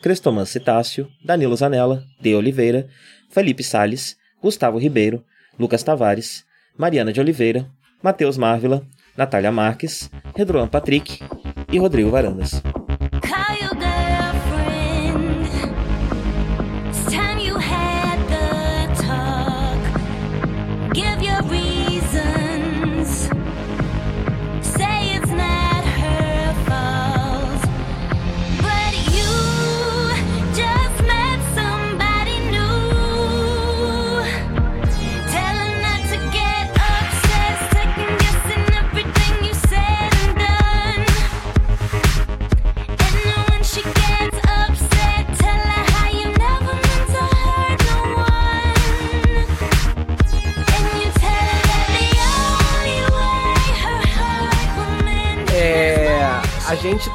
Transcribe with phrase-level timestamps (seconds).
[0.00, 2.88] Crestoman Citácio, Danilo Zanella, De Oliveira,
[3.28, 5.22] Felipe Sales, Gustavo Ribeiro,
[5.58, 7.70] Lucas Tavares, Mariana de Oliveira,
[8.02, 8.82] Matheus Marvila,
[9.16, 11.22] Natália Marques, Redroan Patrick
[11.70, 12.62] e Rodrigo Varandas.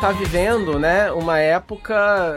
[0.05, 1.95] Tá vivendo, né, uma época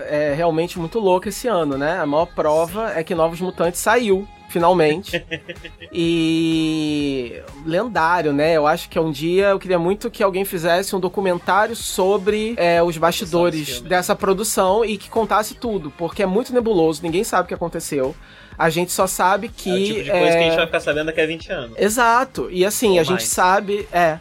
[0.08, 2.00] é, realmente muito louca esse ano, né?
[2.00, 5.22] A maior prova é que Novos Mutantes saiu finalmente.
[5.92, 8.56] e lendário, né?
[8.56, 12.54] Eu acho que é um dia eu queria muito que alguém fizesse um documentário sobre
[12.56, 17.44] é, os bastidores dessa produção e que contasse tudo, porque é muito nebuloso, ninguém sabe
[17.44, 18.16] o que aconteceu.
[18.58, 19.70] A gente só sabe que.
[19.70, 20.30] É o tipo de coisa é...
[20.30, 21.78] que a gente vai ficar sabendo daqui a 20 anos.
[21.78, 22.48] Exato.
[22.50, 23.08] E assim, Ou a mais.
[23.08, 23.86] gente sabe.
[23.92, 24.18] É.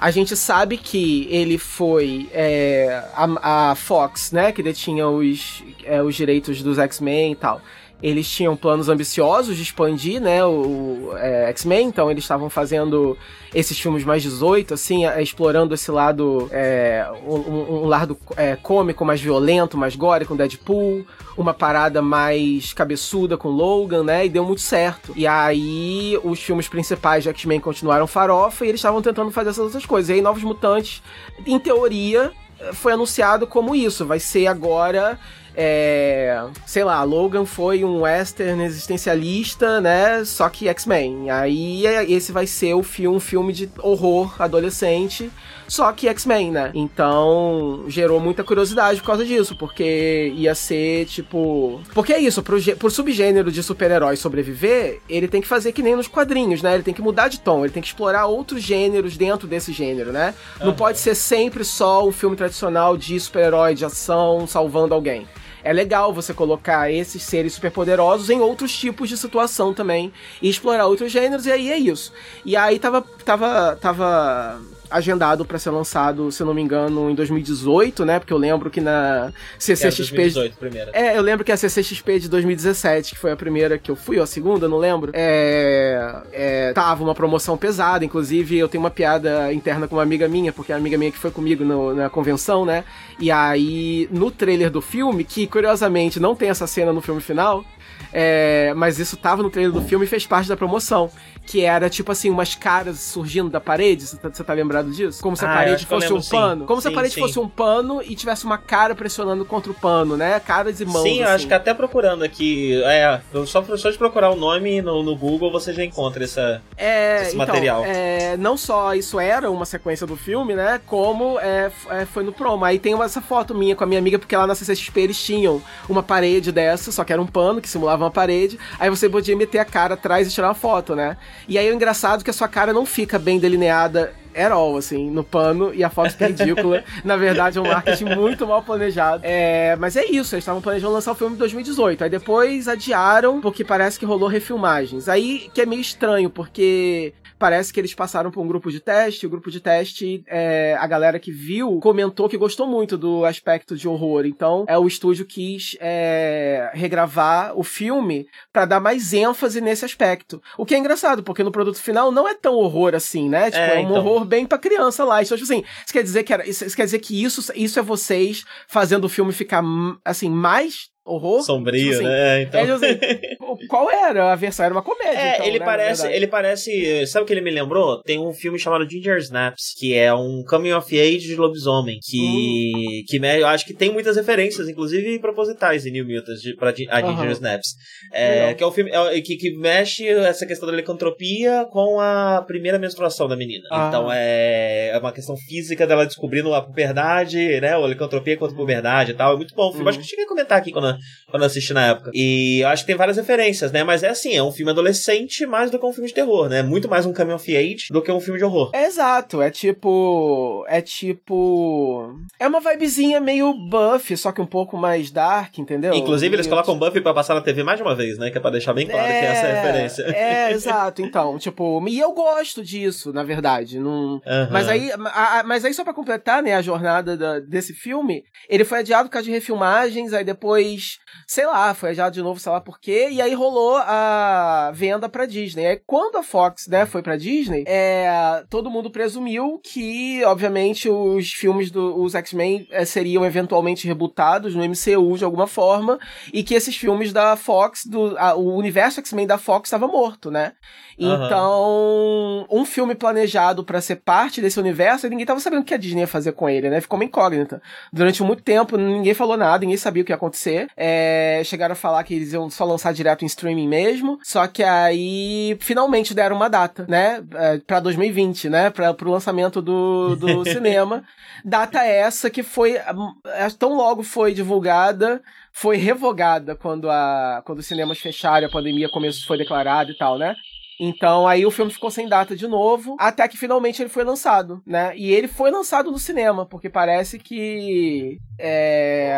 [0.00, 6.02] A gente sabe que ele foi é, a, a, Fox, né, que detinha os, é,
[6.02, 7.60] os direitos dos X-Men e tal
[8.02, 13.16] eles tinham planos ambiciosos de expandir, né, o, é, X-Men, então eles estavam fazendo
[13.54, 19.20] esses filmes mais 18, assim, explorando esse lado, é, um, um, lado é, cômico, mais
[19.20, 21.04] violento, mais gore, com Deadpool,
[21.36, 25.12] uma parada mais cabeçuda com Logan, né, e deu muito certo.
[25.14, 29.64] E aí os filmes principais de X-Men continuaram farofa e eles estavam tentando fazer essas
[29.64, 30.08] outras coisas.
[30.10, 31.02] E aí Novos Mutantes,
[31.46, 32.30] em teoria,
[32.72, 35.18] foi anunciado como isso, vai ser agora
[35.56, 40.24] é, sei lá, Logan foi um western existencialista, né?
[40.24, 41.30] Só que X-Men.
[41.30, 45.30] Aí esse vai ser o filme, um filme de horror adolescente,
[45.66, 46.70] só que X-Men, né?
[46.74, 51.80] Então gerou muita curiosidade por causa disso, porque ia ser tipo.
[51.94, 55.96] Porque é isso, pro, pro subgênero de super-herói sobreviver, ele tem que fazer que nem
[55.96, 56.74] nos quadrinhos, né?
[56.74, 60.12] Ele tem que mudar de tom, ele tem que explorar outros gêneros dentro desse gênero,
[60.12, 60.34] né?
[60.60, 60.66] Uhum.
[60.66, 65.26] Não pode ser sempre só um filme tradicional de super-herói, de ação, salvando alguém
[65.62, 70.86] é legal você colocar esses seres superpoderosos em outros tipos de situação também e explorar
[70.86, 72.12] outros gêneros, e aí é isso.
[72.44, 77.14] E aí tava, tava, tava agendado para ser lançado, se eu não me engano, em
[77.14, 78.18] 2018, né?
[78.18, 80.14] Porque eu lembro que na CCXP.
[80.14, 80.90] É, 2018, primeira.
[80.92, 84.18] É, eu lembro que a CCXP de 2017, que foi a primeira que eu fui,
[84.18, 85.12] ou a segunda, não lembro.
[85.14, 90.28] É, é, tava uma promoção pesada, inclusive eu tenho uma piada interna com uma amiga
[90.28, 92.84] minha, porque é a amiga minha que foi comigo no, na convenção, né?
[93.18, 97.64] E aí, no trailer do filme, que curiosamente não tem essa cena no filme final,
[98.12, 101.10] é, mas isso tava no trailer do filme e fez parte da promoção
[101.50, 104.06] que era tipo assim, umas caras surgindo da parede.
[104.06, 105.20] Você tá, tá, lembrado disso?
[105.20, 106.60] Como se a ah, parede fosse um pano.
[106.60, 106.66] Sim.
[106.66, 107.20] Como sim, se a parede sim.
[107.20, 110.38] fosse um pano e tivesse uma cara pressionando contra o pano, né?
[110.38, 111.02] Caras e mãos.
[111.02, 111.32] Sim, assim.
[111.32, 112.80] acho que até procurando aqui.
[112.84, 117.22] É, só, só de procurar o nome no, no Google você já encontra essa, é,
[117.22, 117.84] esse então, material.
[117.84, 120.80] É, não só isso era uma sequência do filme, né?
[120.86, 122.64] Como é, é, foi no promo.
[122.64, 125.60] Aí tem essa foto minha com a minha amiga, porque lá na CCXP eles tinham
[125.88, 128.58] uma parede dessa, só que era um pano que simulava uma parede.
[128.78, 131.16] Aí você podia meter a cara atrás e tirar uma foto, né?
[131.48, 134.76] E aí o engraçado é que a sua cara não fica bem delineada at all,
[134.76, 136.84] assim, no pano, e a foto fica ridícula.
[137.04, 139.22] Na verdade, é um marketing muito mal planejado.
[139.24, 142.04] É, mas é isso, eles estavam planejando lançar o filme em 2018.
[142.04, 145.08] Aí depois adiaram, porque parece que rolou refilmagens.
[145.08, 149.26] Aí que é meio estranho, porque parece que eles passaram por um grupo de teste.
[149.26, 153.74] O grupo de teste, é, a galera que viu comentou que gostou muito do aspecto
[153.74, 154.26] de horror.
[154.26, 160.42] Então, é o estúdio quis é, regravar o filme para dar mais ênfase nesse aspecto.
[160.58, 163.46] O que é engraçado, porque no produto final não é tão horror assim, né?
[163.46, 163.96] Tipo, é, é um então.
[163.96, 165.22] horror bem pra criança lá.
[165.22, 167.78] Então, tipo assim, isso quer dizer que era, isso, isso quer dizer que isso, isso
[167.78, 169.64] é vocês fazendo o filme ficar
[170.04, 171.42] assim mais horror.
[171.42, 172.42] Sombrio, tipo assim, né?
[172.42, 172.60] Então...
[172.60, 174.64] É, assim, qual era a versão?
[174.64, 175.18] Era uma comédia.
[175.18, 177.06] É, então, ele né, parece, ele parece.
[177.06, 178.02] Sabe o que ele me lembrou?
[178.02, 181.98] Tem um filme chamado Ginger Snaps, que é um coming of age de lobisomem.
[182.02, 182.20] Que.
[182.20, 183.04] Hum.
[183.06, 186.72] que eu acho que tem muitas referências, inclusive propositais em New Mutants de, pra, a
[186.72, 187.32] Ginger uhum.
[187.32, 187.74] Snaps.
[188.12, 192.00] É, que é o um filme é, que, que mexe essa questão da licantropia com
[192.00, 193.64] a primeira menstruação da menina.
[193.70, 193.86] Ah.
[193.88, 197.74] Então é, é uma questão física dela descobrindo a puberdade, né?
[197.74, 199.34] A licantropia contra a puberdade e tal.
[199.34, 199.84] É muito bom o filme.
[199.84, 199.88] Uhum.
[199.88, 200.96] Acho que eu cheguei a comentar aqui quando,
[201.30, 202.10] quando assisti na época.
[202.14, 203.84] E eu acho que tem várias referências, né?
[203.84, 206.62] Mas é assim, é um filme adolescente mais do que um filme de terror, né?
[206.62, 208.70] Muito mais um coming of age do que um filme de horror.
[208.74, 210.64] É exato, é tipo.
[210.68, 212.14] É tipo.
[212.38, 215.94] É uma vibezinha meio buff, só que um pouco mais dark, entendeu?
[215.94, 218.30] Inclusive, eles colocam buff pra passar na TV mais de uma vez, né?
[218.30, 219.20] Que é pra deixar bem claro é...
[219.20, 220.02] que essa é a referência.
[220.02, 221.38] É, exato, então.
[221.38, 223.78] Tipo, e eu gosto disso, na verdade.
[223.78, 224.14] Não...
[224.14, 224.48] Uhum.
[224.50, 228.24] Mas, aí, a, a, mas aí, só pra completar, né, a jornada da, desse filme,
[228.48, 230.89] ele foi adiado por causa de refilmagens, aí depois,
[231.26, 235.08] sei lá, foi adiado de novo, sei lá por quê, e aí rolou a venda
[235.08, 235.66] pra Disney.
[235.66, 241.32] Aí quando a Fox, né, foi pra Disney, é, todo mundo presumiu que, obviamente, os
[241.32, 245.98] filmes dos X-Men é, seriam eventualmente rebootados no MCU de alguma forma,
[246.32, 250.30] e que esses filmes da Fox, do, a, o universo X-Men da Fox estava morto,
[250.30, 250.52] né?
[251.00, 255.78] Então, um filme planejado para ser parte desse universo, ninguém tava sabendo o que a
[255.78, 256.80] Disney ia fazer com ele, né?
[256.80, 257.62] Ficou uma incógnita.
[257.92, 260.68] Durante muito tempo, ninguém falou nada, ninguém sabia o que ia acontecer.
[260.76, 264.18] É, chegaram a falar que eles iam só lançar direto em streaming mesmo.
[264.22, 267.24] Só que aí, finalmente deram uma data, né?
[267.34, 268.70] É, pra 2020, né?
[268.70, 271.02] Pra, pro lançamento do, do cinema.
[271.44, 272.74] Data essa que foi.
[272.74, 278.88] É, tão logo foi divulgada foi revogada quando, a, quando os cinemas fecharam, a pandemia
[278.88, 280.34] começou, foi declarada e tal, né?
[280.82, 284.62] Então aí o filme ficou sem data de novo, até que finalmente ele foi lançado,
[284.66, 284.96] né?
[284.96, 289.14] E ele foi lançado no cinema, porque parece que é,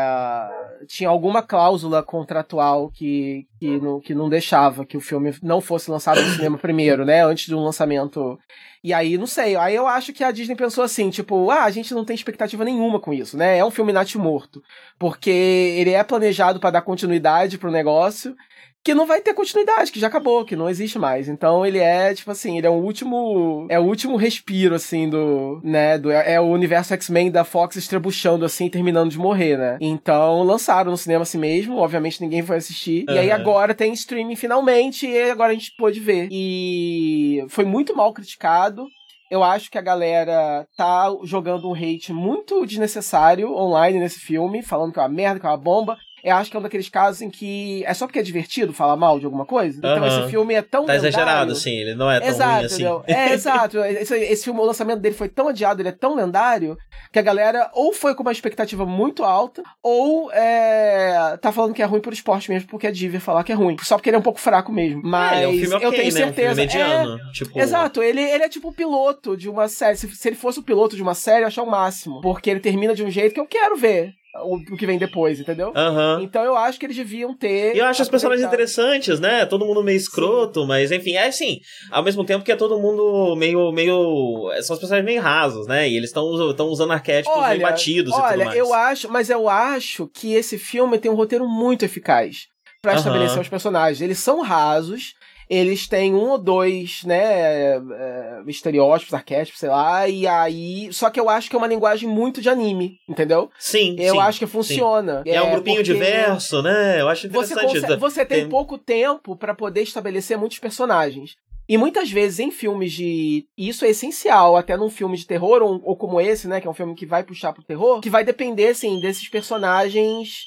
[0.88, 5.88] tinha alguma cláusula contratual que, que, não, que não deixava que o filme não fosse
[5.88, 7.24] lançado no cinema primeiro, né?
[7.24, 8.36] Antes do lançamento.
[8.82, 11.70] E aí, não sei, aí eu acho que a Disney pensou assim, tipo, ah, a
[11.70, 13.58] gente não tem expectativa nenhuma com isso, né?
[13.58, 14.60] É um filme nat morto,
[14.98, 18.34] porque ele é planejado para dar continuidade pro negócio,
[18.84, 21.28] que não vai ter continuidade, que já acabou, que não existe mais.
[21.28, 23.66] Então ele é, tipo assim, ele é o último.
[23.70, 25.60] É o último respiro, assim, do.
[25.62, 25.96] né?
[25.98, 29.78] Do, é, é o universo X-Men da Fox estrebuchando, assim, terminando de morrer, né?
[29.80, 33.04] Então lançaram no cinema assim mesmo, obviamente ninguém foi assistir.
[33.08, 33.14] Uhum.
[33.14, 36.28] E aí agora tem streaming finalmente, e agora a gente pôde ver.
[36.30, 38.86] E foi muito mal criticado.
[39.30, 44.92] Eu acho que a galera tá jogando um hate muito desnecessário online nesse filme, falando
[44.92, 45.96] que é uma merda, que é uma bomba.
[46.24, 48.96] Eu acho que é um daqueles casos em que é só porque é divertido falar
[48.96, 49.78] mal de alguma coisa.
[49.78, 50.06] Então uhum.
[50.06, 50.86] esse filme é tão.
[50.86, 51.08] Tá lendário.
[51.08, 52.84] exagerado, sim, ele não é tão exato, ruim assim.
[53.06, 53.78] É, exato.
[54.02, 56.76] Esse, esse filme, o lançamento dele foi tão adiado, ele é tão lendário,
[57.12, 61.82] que a galera ou foi com uma expectativa muito alta, ou é, tá falando que
[61.82, 63.76] é ruim por esporte mesmo, porque é diver falar que é ruim.
[63.82, 65.02] Só porque ele é um pouco fraco mesmo.
[65.04, 66.10] Mas é, é um filme okay, eu tenho né?
[66.10, 66.52] certeza.
[66.52, 67.58] Um mediano, é, tipo...
[67.58, 69.96] Exato, ele, ele é tipo o piloto de uma série.
[69.96, 72.20] Se, se ele fosse o piloto de uma série, eu acho o máximo.
[72.20, 75.68] Porque ele termina de um jeito que eu quero ver o, que vem depois, entendeu?
[75.68, 76.22] Uhum.
[76.22, 77.74] Então eu acho que eles deviam ter.
[77.74, 79.44] E eu acho as personagens interessantes, né?
[79.44, 80.66] Todo mundo meio escroto, Sim.
[80.66, 83.70] mas enfim, é assim, ao mesmo tempo que é todo mundo meio.
[83.72, 85.88] meio são os personagens meio rasos, né?
[85.88, 86.24] E eles estão
[86.68, 88.58] usando arquétipos olha, meio batidos olha, e tudo mais.
[88.58, 92.46] eu acho, mas eu acho que esse filme tem um roteiro muito eficaz
[92.80, 92.98] para uhum.
[92.98, 94.00] estabelecer os personagens.
[94.00, 95.14] Eles são rasos,
[95.52, 100.88] eles têm um ou dois, né, é, estereótipos, arquétipos, sei lá, e aí.
[100.92, 103.50] Só que eu acho que é uma linguagem muito de anime, entendeu?
[103.58, 103.94] Sim.
[103.98, 105.22] Eu sim, acho que funciona.
[105.26, 107.02] É, é, um grupinho diverso, né?
[107.02, 107.58] Eu acho interessante.
[107.58, 111.36] Você, consegue, você tem, tem pouco tempo para poder estabelecer muitos personagens.
[111.68, 113.44] E muitas vezes em filmes de.
[113.56, 116.62] Isso é essencial, até num filme de terror, ou, ou, como esse, né?
[116.62, 120.46] Que é um filme que vai puxar pro terror, que vai depender, assim, desses personagens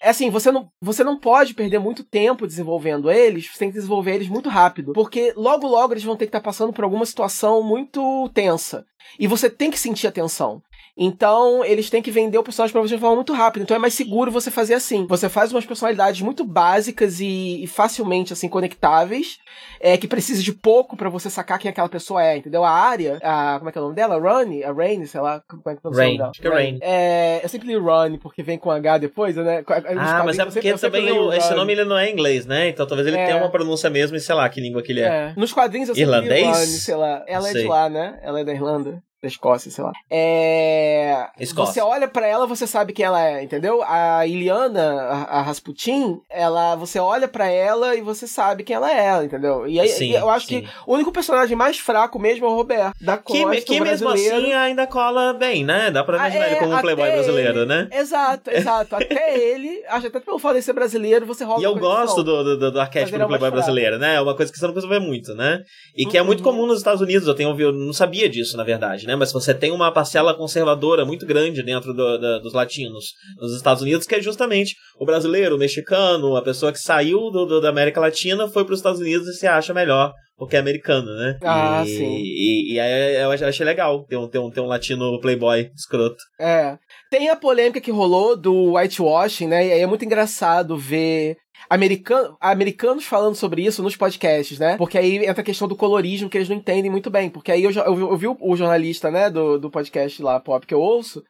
[0.00, 3.76] é assim, você não, você não pode perder muito tempo desenvolvendo eles, você tem que
[3.76, 4.92] desenvolver eles muito rápido.
[4.92, 8.86] Porque logo, logo eles vão ter que estar tá passando por alguma situação muito tensa.
[9.18, 10.62] E você tem que sentir a tensão.
[11.00, 13.62] Então, eles têm que vender o personagem pra você de forma muito rápida.
[13.62, 15.06] Então é mais seguro você fazer assim.
[15.06, 19.38] Você faz umas personalidades muito básicas e, e facilmente, assim, conectáveis,
[19.80, 22.64] é, que precisa de pouco para você sacar quem aquela pessoa é, entendeu?
[22.64, 24.18] A área, a, como é que é o nome dela?
[24.18, 24.60] Run?
[24.64, 26.30] A Rain, sei lá, como é que é o nome dela?
[26.30, 26.78] Acho que é Rain.
[26.82, 29.62] É, eu sempre li Run, porque vem com H depois, né?
[29.96, 32.68] Ah, mas é porque também o, esse nome ele não é inglês, né?
[32.68, 33.26] Então talvez ele é.
[33.26, 35.04] tenha uma pronúncia mesmo e sei lá que língua que ele é.
[35.06, 35.34] é.
[35.36, 36.40] Nos quadrinhos eu sempre Irlandês?
[36.40, 37.24] li Run, sei lá.
[37.28, 38.18] Ela é de lá, né?
[38.20, 39.00] Ela é da Irlanda.
[39.20, 39.92] Da Escócia, sei lá.
[40.10, 41.26] É.
[41.40, 41.72] Escócia.
[41.74, 43.82] Você olha pra ela, você sabe quem ela é, entendeu?
[43.82, 48.90] A Iliana, a, a Rasputin, ela, você olha pra ela e você sabe quem ela
[48.92, 49.66] é, entendeu?
[49.66, 50.60] E aí Sim, e eu acho sim.
[50.62, 53.84] que o único personagem mais fraco mesmo é o Roberto, da Que, Costa, que o
[53.84, 55.90] mesmo assim ainda cola bem, né?
[55.90, 57.88] Dá pra Ah, imaginar é, ele como um playboy brasileiro, ele- né?
[57.92, 58.94] Exato, exato.
[58.96, 62.44] Até ele, acho até pelo fato de ser brasileiro, você rola E eu gosto do,
[62.44, 64.14] do, do, do arquétipo do playboy brasileiro, né?
[64.14, 65.58] É uma coisa que você não costuma ver muito, né?
[65.96, 66.44] E que é muito Uhum.
[66.52, 69.16] comum nos Estados Unidos, eu tenho ouvido, eu não sabia disso, na verdade, né?
[69.16, 73.06] Mas você tem uma parcela conservadora muito grande dentro do- da- dos latinos
[73.40, 77.46] nos Estados Unidos, que é justamente o brasileiro, o mexicano, a pessoa que saiu do,
[77.46, 80.60] do- da América Latina, foi para os Estados Unidos e se acha melhor porque é
[80.60, 81.36] americano, né?
[81.42, 82.16] Ah, e, sim.
[82.16, 85.68] E, e aí eu ach- achei legal ter um, ter, um, ter um latino playboy
[85.76, 86.14] escroto.
[86.40, 86.76] É.
[87.10, 89.66] Tem a polêmica que rolou do whitewashing, né?
[89.66, 91.34] E aí é muito engraçado ver
[91.68, 94.76] americano, americanos falando sobre isso nos podcasts, né?
[94.76, 97.30] Porque aí entra a questão do colorismo que eles não entendem muito bem.
[97.30, 100.66] Porque aí eu, eu, eu vi o, o jornalista, né, do, do podcast lá, pop,
[100.66, 101.22] que eu ouço,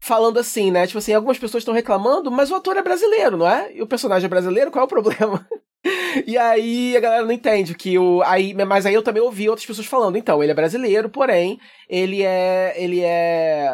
[0.00, 0.86] falando assim, né?
[0.86, 3.74] Tipo assim, algumas pessoas estão reclamando, mas o ator é brasileiro, não é?
[3.74, 5.46] E o personagem é brasileiro, qual é o problema?
[6.26, 8.22] E aí a galera não entende que o.
[8.24, 12.22] Aí, mas aí eu também ouvi outras pessoas falando, então, ele é brasileiro, porém, ele
[12.22, 12.72] é.
[12.76, 13.68] ele é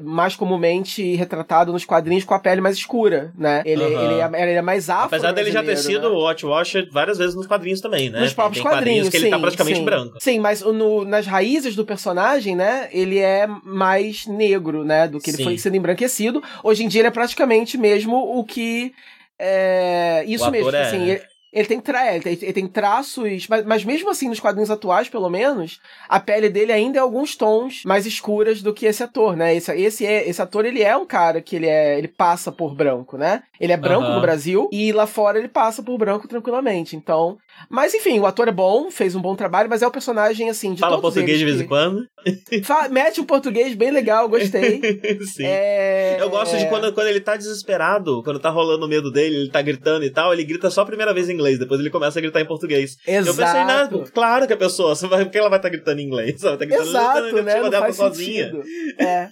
[0.00, 3.62] mais comumente retratado nos quadrinhos com a pele mais escura, né?
[3.64, 4.04] Ele, Aham.
[4.04, 5.06] ele, é, ele é mais afro.
[5.06, 6.16] Apesar dele já ter sido né?
[6.16, 8.20] o Watchwasher várias vezes nos quadrinhos também, né?
[8.20, 9.84] Nos próprios tem quadrinhos, que ele tá sim, praticamente sim.
[9.84, 10.16] branco.
[10.18, 15.28] Sim, mas no- nas raízes do personagem, né, ele é mais negro, né, do que
[15.30, 15.44] ele Sim.
[15.44, 16.42] foi sendo embranquecido.
[16.64, 18.94] Hoje em dia ele é praticamente mesmo o que
[19.38, 23.64] é isso mesmo, é, assim, ele, ele tem, tra ele, tem, ele tem traços, mas,
[23.64, 27.82] mas mesmo assim nos quadrinhos atuais, pelo menos, a pele dele ainda é alguns tons
[27.84, 29.54] mais escuras do que esse ator, né?
[29.54, 32.74] Esse, esse, é, esse ator, ele é um cara que ele é, ele passa por
[32.74, 33.42] branco, né?
[33.60, 34.14] Ele é branco Aham.
[34.14, 36.96] no Brasil e lá fora ele passa por branco tranquilamente.
[36.96, 37.36] Então,
[37.68, 40.74] mas enfim, o ator é bom, fez um bom trabalho, mas é o personagem assim
[40.74, 42.06] de Fala todos português de vez em que- quando.
[42.64, 44.80] Fa- Mete um português bem legal, gostei.
[45.34, 45.44] Sim.
[45.44, 49.36] É, Eu gosto de quando, quando ele tá desesperado, quando tá rolando o medo dele,
[49.36, 51.90] ele tá gritando e tal, ele grita só a primeira vez em inglês, depois ele
[51.90, 52.96] começa a gritar em português.
[53.06, 53.28] Exato.
[53.28, 56.00] Eu pensei, não, claro que a pessoa, você vai, por que ela vai estar gritando
[56.00, 56.42] em inglês?
[56.42, 57.52] Ela tá gritando Exato, né?
[57.52, 58.52] cima Não dela sozinha.
[58.98, 59.28] É.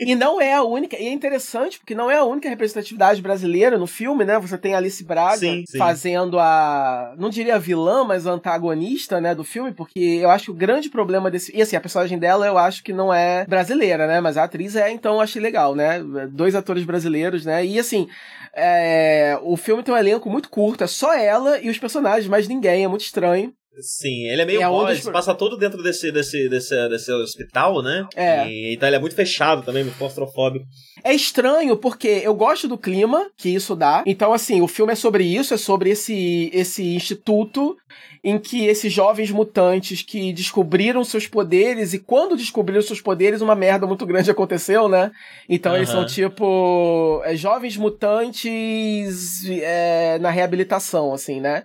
[0.00, 3.78] E não é a única, e é interessante porque não é a única representatividade brasileira
[3.78, 4.38] no filme, né?
[4.38, 5.78] Você tem Alice Braga Sim, sim.
[5.78, 10.50] fazendo a, não diria a vilã, mas antagonista, né, do filme, porque eu acho que
[10.52, 14.06] o grande problema desse, e assim, a personagem dela eu acho que não é brasileira,
[14.06, 14.20] né?
[14.20, 16.00] Mas a atriz é, então eu achei legal, né?
[16.30, 17.64] Dois atores brasileiros, né?
[17.64, 18.08] E assim,
[18.54, 22.46] é, o filme tem um elenco muito curto, é só ela e os personagens, mais
[22.46, 23.52] ninguém, é muito estranho.
[23.80, 27.12] Sim, ele é meio É um boss, dos- passa todo dentro desse, desse, desse, desse
[27.12, 28.06] hospital, né?
[28.16, 28.46] É.
[28.48, 30.64] E, então ele é muito fechado também, muito claustrofóbico.
[31.04, 34.02] É estranho porque eu gosto do clima que isso dá.
[34.06, 37.76] Então, assim, o filme é sobre isso, é sobre esse, esse instituto
[38.24, 43.54] em que esses jovens mutantes que descobriram seus poderes e quando descobriram seus poderes, uma
[43.54, 45.12] merda muito grande aconteceu, né?
[45.48, 45.98] Então eles Aham.
[45.98, 51.64] são tipo é, jovens mutantes é, na reabilitação, assim, né?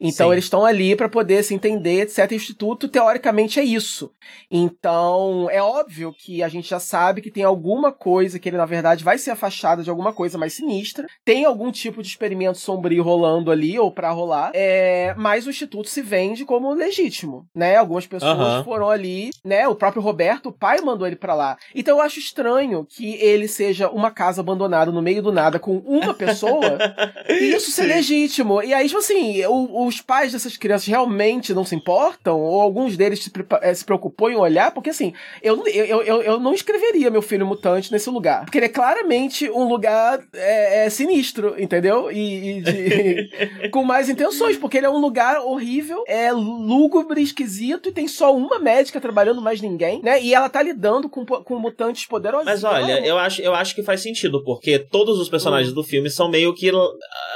[0.00, 0.32] Então Sim.
[0.32, 2.30] eles estão ali para poder se entender, etc.
[2.30, 4.10] E o Instituto, teoricamente, é isso.
[4.50, 8.66] Então, é óbvio que a gente já sabe que tem alguma coisa que ele, na
[8.66, 11.06] verdade, vai ser a fachada de alguma coisa mais sinistra.
[11.24, 14.50] Tem algum tipo de experimento sombrio rolando ali, ou pra rolar.
[14.54, 17.76] É, mas o Instituto se vende como legítimo, né?
[17.76, 18.64] Algumas pessoas Aham.
[18.64, 19.66] foram ali, né?
[19.68, 21.56] O próprio Roberto, o pai, mandou ele pra lá.
[21.74, 25.78] Então eu acho estranho que ele seja uma casa abandonada no meio do nada com
[25.78, 26.78] uma pessoa
[27.28, 28.62] e isso ser legítimo.
[28.62, 32.40] E aí, tipo assim, o- os pais dessas crianças realmente não se importam?
[32.40, 33.30] Ou alguns deles se,
[33.62, 34.70] eh, se preocupam em olhar?
[34.72, 35.12] Porque assim,
[35.42, 38.44] eu, eu, eu, eu não escreveria meu filho mutante nesse lugar.
[38.44, 42.10] Porque ele é claramente um lugar é, é, sinistro, entendeu?
[42.10, 47.88] E, e de- com mais intenções, porque ele é um lugar horrível, é lúgubre, esquisito,
[47.88, 50.20] e tem só uma médica trabalhando, mais ninguém, né?
[50.22, 52.46] E ela tá lidando com, com mutantes poderosos.
[52.46, 55.74] Mas olha, eu acho, eu acho que faz sentido, porque todos os personagens Hum.
[55.74, 56.70] do filme são meio que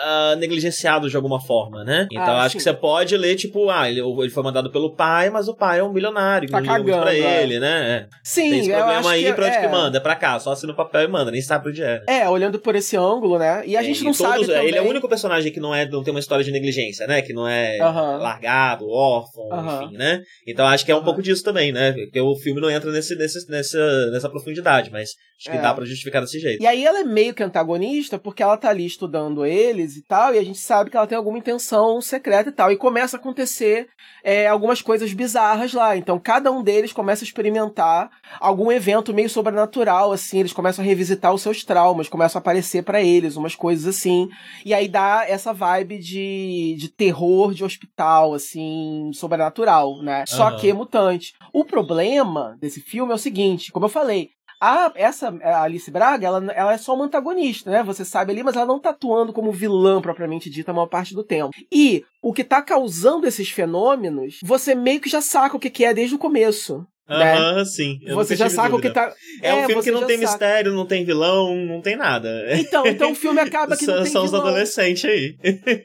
[0.02, 2.07] ah, negligenciados de alguma forma, né?
[2.11, 4.94] Então Ah, eu acho que você pode ler, tipo, ah, ele, ele foi mandado pelo
[4.94, 7.42] pai, mas o pai é um bilionário, que Tá não liga muito pra cagando, é.
[7.42, 7.90] ele, né?
[7.90, 8.06] É.
[8.25, 9.97] Sim, Tem esse problema aí, que, pra onde é, que manda?
[9.99, 12.02] É pra cá, só assina o papel e manda, nem sabe onde é.
[12.09, 13.62] É, olhando por esse ângulo, né?
[13.66, 14.68] E a gente E não todos- sabe também...
[14.68, 17.23] Ele é o único personagem que não, é, não tem uma história de negligência, né?
[17.23, 18.18] Que não é Aham.
[18.18, 19.85] largado, órfão, Aham.
[19.85, 20.23] enfim, né?
[20.47, 21.04] Então acho que é um Aham.
[21.04, 21.92] pouco disso também, né?
[21.92, 25.61] Porque o filme não entra nesse, nesse, nessa, nessa profundidade, mas acho que É.
[25.61, 26.62] dá pra justificar desse jeito.
[26.62, 30.35] E aí ela é meio que antagonista porque ela tá ali estudando eles e tal,
[30.35, 32.72] e a gente sabe que ela tem alguma intenção secreta secreta e tal.
[32.72, 33.88] E começa a acontecer
[34.22, 35.96] é, algumas coisas bizarras lá.
[35.96, 40.38] Então, cada um deles começa a experimentar algum evento meio sobrenatural, assim.
[40.40, 44.28] Eles começam a revisitar os seus traumas, começam a aparecer para eles umas coisas assim.
[44.64, 50.20] E aí dá essa vibe de, de terror de hospital, assim, sobrenatural, né?
[50.20, 50.26] Uhum.
[50.26, 51.34] Só que mutante.
[51.52, 54.30] O problema desse filme é o seguinte, como eu falei,
[54.61, 57.83] a, essa a Alice Braga, ela, ela é só uma antagonista, né?
[57.83, 61.14] Você sabe ali, mas ela não tá atuando como vilã propriamente dita a maior parte
[61.14, 61.50] do tempo.
[61.73, 65.85] E o que tá causando esses fenômenos, você meio que já saca o que, que
[65.85, 66.87] é desde o começo.
[67.11, 67.33] Né?
[67.33, 67.64] Aham, né?
[67.64, 67.99] sim.
[68.14, 69.12] você já sabe o que tá.
[69.43, 70.31] É, é um filme que não tem saca.
[70.31, 72.31] mistério, não tem vilão, não tem nada.
[72.57, 74.40] Então, então o filme acaba que não tem São vilão.
[74.40, 75.35] os adolescentes aí.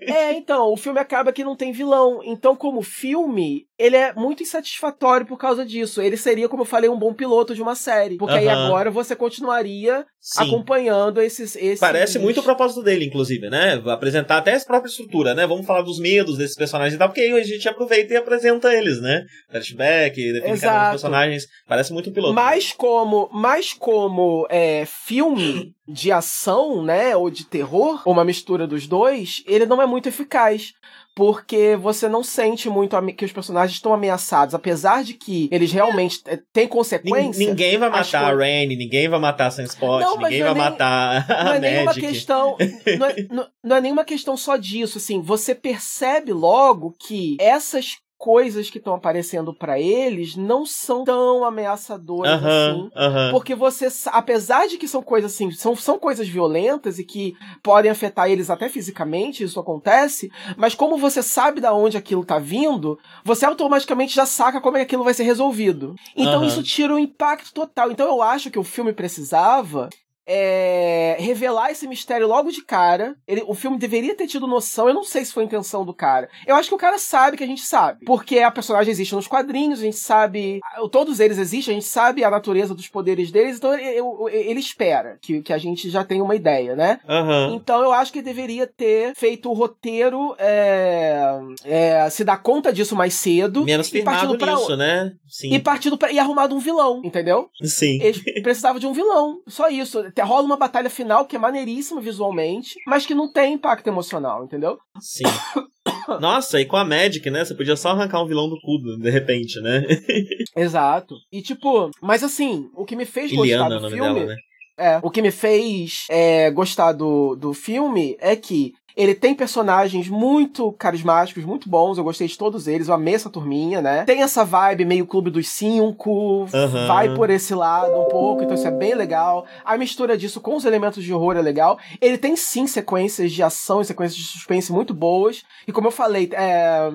[0.01, 2.21] é, então, o filme acaba que não tem vilão.
[2.23, 6.01] Então, como filme, ele é muito insatisfatório por causa disso.
[6.01, 8.17] Ele seria, como eu falei, um bom piloto de uma série.
[8.17, 10.43] Porque aí agora você continuaria Sim.
[10.43, 11.79] acompanhando esses, esses.
[11.79, 13.81] Parece muito o propósito dele, inclusive, né?
[13.87, 15.45] Apresentar até a própria estrutura, né?
[15.45, 18.73] Vamos falar dos medos desses personagens e tal, porque aí a gente aproveita e apresenta
[18.73, 19.25] eles, né?
[19.49, 21.47] Flashback, define cada um dos personagens.
[21.67, 22.33] Parece muito um piloto.
[22.33, 27.15] Mas como, mas como é, filme de ação, né?
[27.15, 30.73] Ou de terror, ou uma mistura dos dois, ele não é muito eficaz
[31.15, 36.21] porque você não sente muito que os personagens estão ameaçados, apesar de que eles realmente
[36.25, 36.37] é.
[36.51, 37.37] têm consequências.
[37.37, 41.31] Ninguém vai matar a Rainy, ninguém vai matar a Sunspot, não, ninguém vai nem, matar
[41.31, 42.57] a não é nenhuma questão,
[42.99, 47.95] não é, não, não é nenhuma questão só disso, assim, você percebe logo que essas
[48.17, 52.89] coisas que estão aparecendo para eles não são tão ameaçadoras assim.
[53.31, 57.91] Porque você, apesar de que são coisas assim, são, são coisas violentas e que podem
[57.91, 62.97] afetar eles até fisicamente, isso acontece, mas como você sabe da onde aquilo tá vindo,
[63.23, 65.95] você automaticamente já saca como é que aquilo vai ser resolvido.
[66.15, 67.91] Então isso tira o um impacto total.
[67.91, 69.89] Então eu acho que o filme precisava
[70.27, 73.15] é, revelar esse mistério logo de cara.
[73.27, 75.93] Ele, o filme deveria ter tido noção, eu não sei se foi a intenção do
[75.93, 76.29] cara.
[76.47, 78.05] Eu acho que o cara sabe que a gente sabe.
[78.05, 80.59] Porque a personagem existe nos quadrinhos, a gente sabe.
[80.91, 83.99] Todos eles existem, a gente sabe a natureza dos poderes deles, então ele,
[84.31, 86.99] ele espera que, que a gente já tenha uma ideia, né?
[87.07, 87.55] Uhum.
[87.55, 92.95] Então eu acho que deveria ter feito o roteiro é, é, se dar conta disso
[92.95, 93.63] mais cedo.
[93.63, 95.13] Menos firmado nisso, pra, né?
[95.27, 95.53] Sim.
[95.53, 97.49] E partido pra, e arrumado um vilão, entendeu?
[97.63, 98.01] Sim.
[98.01, 102.75] Eles precisavam de um vilão, só isso rola uma batalha final que é maneiríssima visualmente,
[102.87, 104.77] mas que não tem impacto emocional, entendeu?
[104.99, 105.23] Sim.
[106.21, 107.43] Nossa, e com a Magic, né?
[107.43, 109.83] Você podia só arrancar um vilão do cu, de repente, né?
[110.55, 111.15] Exato.
[111.31, 114.19] E tipo, mas assim, o que me fez Iliana, gostar do filme.
[114.19, 114.35] Dela, né?
[114.77, 120.07] É, o que me fez é, gostar do, do filme é que ele tem personagens
[120.07, 121.97] muito carismáticos, muito bons.
[121.97, 122.87] Eu gostei de todos eles.
[122.87, 124.05] Eu amei essa turminha, né?
[124.05, 126.43] Tem essa vibe meio Clube dos Cinco.
[126.43, 126.87] Uhum.
[126.87, 128.43] Vai por esse lado um pouco.
[128.43, 129.45] Então isso é bem legal.
[129.65, 131.77] A mistura disso com os elementos de horror é legal.
[131.99, 135.43] Ele tem sim sequências de ação e sequências de suspense muito boas.
[135.67, 136.93] E como eu falei, é,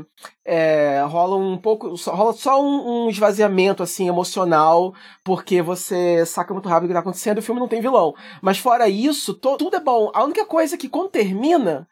[0.52, 1.94] é, rola um pouco.
[2.08, 4.92] rola só um, um, esvaziamento assim emocional.
[5.22, 8.12] Porque você saca muito rápido o que tá acontecendo o filme não tem vilão.
[8.42, 10.10] Mas fora isso, to, tudo é bom.
[10.12, 11.86] A única coisa que quando termina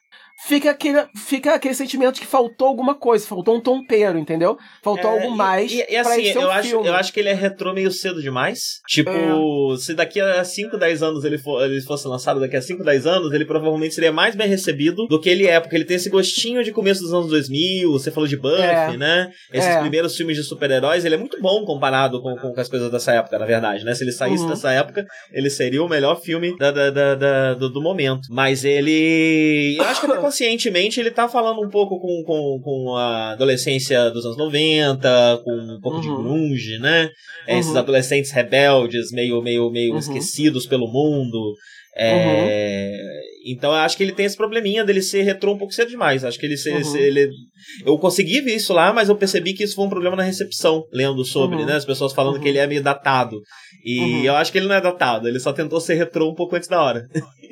[0.47, 4.57] fica aquele, fica aquele sentimento de que faltou alguma coisa, faltou um tompeiro, entendeu?
[4.83, 5.73] Faltou é, algo mais.
[5.73, 8.23] E, e, e assim, eu, um acho, eu acho que ele é retrô meio cedo
[8.23, 8.81] demais.
[8.87, 9.77] Tipo, é.
[9.79, 13.07] se daqui a 5, 10 anos ele, for, ele fosse lançado, daqui a 5, 10
[13.07, 16.11] anos, ele provavelmente seria mais bem recebido do que ele é, porque ele tem esse
[16.11, 18.97] gostinho de começo dos anos 2000, você falou de Buffy, é.
[18.97, 19.31] né?
[19.53, 19.81] Esses é.
[19.81, 23.39] primeiros filmes de super-heróis, ele é muito bom comparado com, com, as coisas dessa época,
[23.39, 23.95] na verdade, né?
[23.95, 24.51] Se ele saísse uhum.
[24.51, 28.29] dessa época, ele seria o melhor filme da, da, da, da do, do, momento.
[28.31, 29.77] Mas ele.
[29.79, 34.11] Eu acho que até conscientemente ele tá falando um pouco com, com, com a adolescência
[34.11, 36.03] dos anos 90, com um pouco uhum.
[36.03, 37.11] de grunge, né?
[37.49, 37.59] Uhum.
[37.59, 39.99] Esses adolescentes rebeldes, meio, meio, meio uhum.
[39.99, 41.55] esquecidos pelo mundo.
[41.97, 43.53] É, uhum.
[43.53, 46.25] Então eu acho que ele tem esse probleminha dele ser retrô um pouco cedo demais.
[46.25, 46.97] Acho que ele, ser, uhum.
[46.97, 47.31] ele.
[47.85, 50.85] Eu consegui ver isso lá, mas eu percebi que isso foi um problema na recepção,
[50.93, 51.67] lendo sobre, uhum.
[51.67, 51.75] né?
[51.75, 53.41] As pessoas falando que ele é meio datado.
[53.85, 56.55] E eu acho que ele não é datado, ele só tentou ser retrô um pouco
[56.55, 57.09] antes da hora.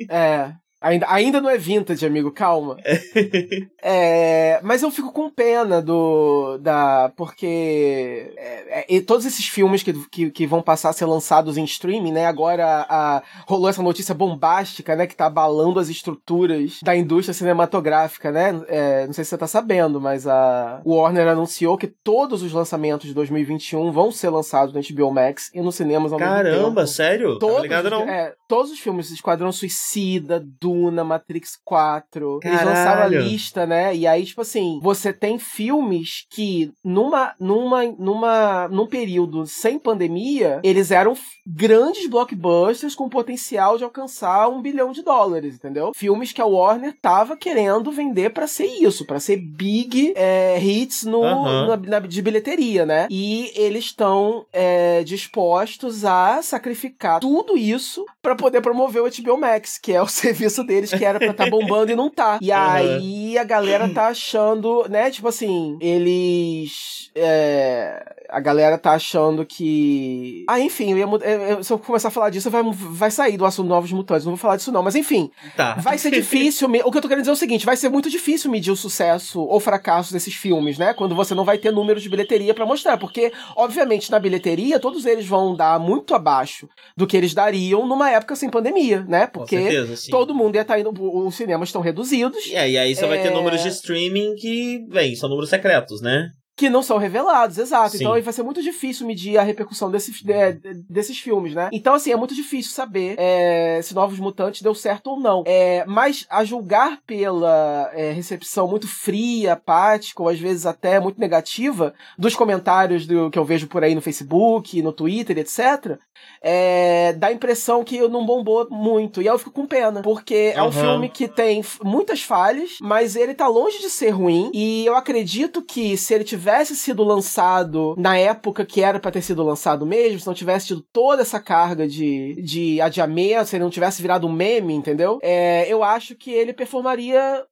[0.09, 0.51] É.
[0.79, 2.77] Ainda, ainda não é vintage, amigo, calma.
[3.81, 6.59] é, mas eu fico com pena do.
[6.59, 8.31] da Porque.
[8.37, 12.11] É, é, todos esses filmes que, que, que, vão passar a ser lançados em streaming,
[12.11, 12.27] né?
[12.27, 15.07] Agora a, rolou essa notícia bombástica, né?
[15.07, 18.61] Que tá abalando as estruturas da indústria cinematográfica, né?
[18.67, 23.07] É, não sei se você tá sabendo, mas a Warner anunciou que todos os lançamentos
[23.07, 26.87] de 2021 vão ser lançados no HBO Max e nos cinemas ao Caramba, mesmo tempo.
[26.87, 27.39] sério?
[27.39, 28.01] Todos, tá ligado, não?
[28.03, 32.39] É, todos os filmes, Esquadrão Suicida, Duna, Matrix 4.
[32.39, 32.59] Caralho.
[32.59, 33.95] Eles lançaram a lista, né?
[33.95, 40.59] E aí, tipo assim, você tem filmes que numa, numa, numa, num período sem pandemia,
[40.63, 45.91] eles eram grandes blockbusters com potencial de alcançar um bilhão de dólares, entendeu?
[45.95, 51.05] Filmes que a Warner tava querendo vender para ser isso, para ser big é, hits
[51.05, 51.67] no, uhum.
[51.67, 53.07] na, na, de bilheteria, né?
[53.09, 59.77] E eles estão é, dispostos a sacrificar tudo isso para poder promover o HBO Max,
[59.77, 62.39] que é o serviço deles que era pra tá bombando e não tá.
[62.41, 62.57] E uhum.
[62.57, 65.09] aí a galera tá achando, né?
[65.11, 67.09] Tipo assim, eles.
[67.15, 70.43] É, a galera tá achando que.
[70.47, 71.05] Ah, enfim, eu ia,
[71.49, 74.25] eu, se eu começar a falar disso, vai, vai sair do assunto Novos Mutantes.
[74.25, 74.83] Não vou falar disso, não.
[74.83, 75.31] Mas enfim.
[75.55, 75.75] Tá.
[75.75, 76.67] Vai ser difícil.
[76.67, 78.75] o que eu tô querendo dizer é o seguinte: vai ser muito difícil medir o
[78.75, 80.93] sucesso ou fracasso desses filmes, né?
[80.93, 82.97] Quando você não vai ter números de bilheteria para mostrar.
[82.97, 88.09] Porque, obviamente, na bilheteria, todos eles vão dar muito abaixo do que eles dariam numa
[88.09, 89.27] época sem pandemia, né?
[89.27, 90.91] Porque certeza, todo mundo ia estar tá indo.
[90.97, 92.45] Os cinemas estão reduzidos.
[92.47, 93.07] E aí, aí você é...
[93.07, 93.33] vai ter é.
[93.33, 96.29] números de streaming que, bem, são números secretos, né?
[96.57, 97.91] Que não são revelados, exato.
[97.91, 97.97] Sim.
[97.97, 100.53] Então vai ser muito difícil medir a repercussão desses, de,
[100.89, 101.69] desses filmes, né?
[101.71, 105.43] Então, assim, é muito difícil saber é, se Novos Mutantes deu certo ou não.
[105.45, 111.19] É, mas a julgar pela é, recepção muito fria, apática, ou às vezes até muito
[111.19, 115.99] negativa, dos comentários do, que eu vejo por aí no Facebook, no Twitter, etc.,
[116.41, 119.21] é, dá a impressão que não bombou muito.
[119.21, 120.63] E aí eu fico com pena, porque uhum.
[120.63, 124.49] é um filme que tem muitas falhas, mas ele tá longe de ser ruim.
[124.53, 129.11] E eu acredito que se ele tiver tivesse sido lançado na época que era para
[129.11, 133.57] ter sido lançado mesmo, se não tivesse tido toda essa carga de, de adiamento, se
[133.57, 135.19] ele não tivesse virado um meme, entendeu?
[135.21, 137.43] É, eu acho que ele performaria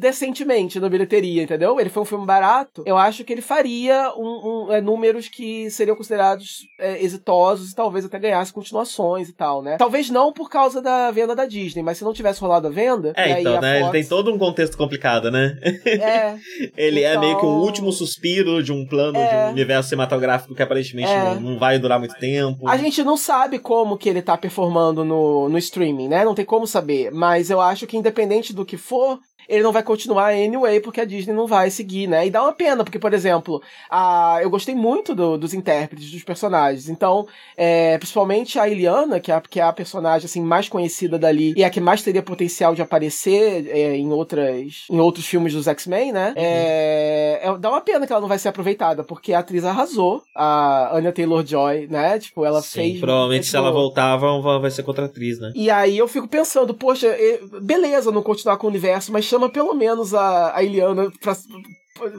[0.00, 1.78] decentemente na bilheteria, entendeu?
[1.78, 2.82] Ele foi um filme barato.
[2.86, 7.74] Eu acho que ele faria um, um é, números que seriam considerados é, exitosos e
[7.74, 9.76] talvez até ganhasse continuações e tal, né?
[9.76, 13.12] Talvez não por causa da venda da Disney, mas se não tivesse rolado a venda.
[13.14, 13.80] É, então, né?
[13.80, 13.94] Fox...
[13.94, 15.58] Ele tem todo um contexto complicado, né?
[15.84, 16.36] É.
[16.76, 17.12] ele então...
[17.12, 19.28] é meio que o então último suspiro de um plano é...
[19.28, 21.34] de um universo cinematográfico que aparentemente é...
[21.34, 22.66] não, não, vai durar muito tempo.
[22.66, 26.24] A gente não sabe como que ele tá performando no, no streaming, né?
[26.24, 27.10] Não tem como saber.
[27.10, 29.18] Mas eu acho que independente do que for,
[29.50, 32.24] ele não vai continuar anyway, porque a Disney não vai seguir, né?
[32.26, 33.60] E dá uma pena, porque, por exemplo,
[33.90, 36.88] a, eu gostei muito do, dos intérpretes, dos personagens.
[36.88, 41.52] Então, é, principalmente a Iliana, que é, que é a personagem assim, mais conhecida dali
[41.56, 45.66] e a que mais teria potencial de aparecer é, em, outras, em outros filmes dos
[45.66, 46.28] X-Men, né?
[46.28, 46.34] Uhum.
[46.36, 50.22] É, é, dá uma pena que ela não vai ser aproveitada, porque a atriz arrasou,
[50.32, 52.20] a Anya Taylor-Joy, né?
[52.20, 53.00] Tipo, ela Sim, fez...
[53.00, 55.52] provavelmente se ela voltar, vai ser contra atriz, né?
[55.56, 57.16] E aí eu fico pensando, poxa,
[57.60, 61.34] beleza não continuar com o universo, mas chama chama pelo menos a, a Iliana pra,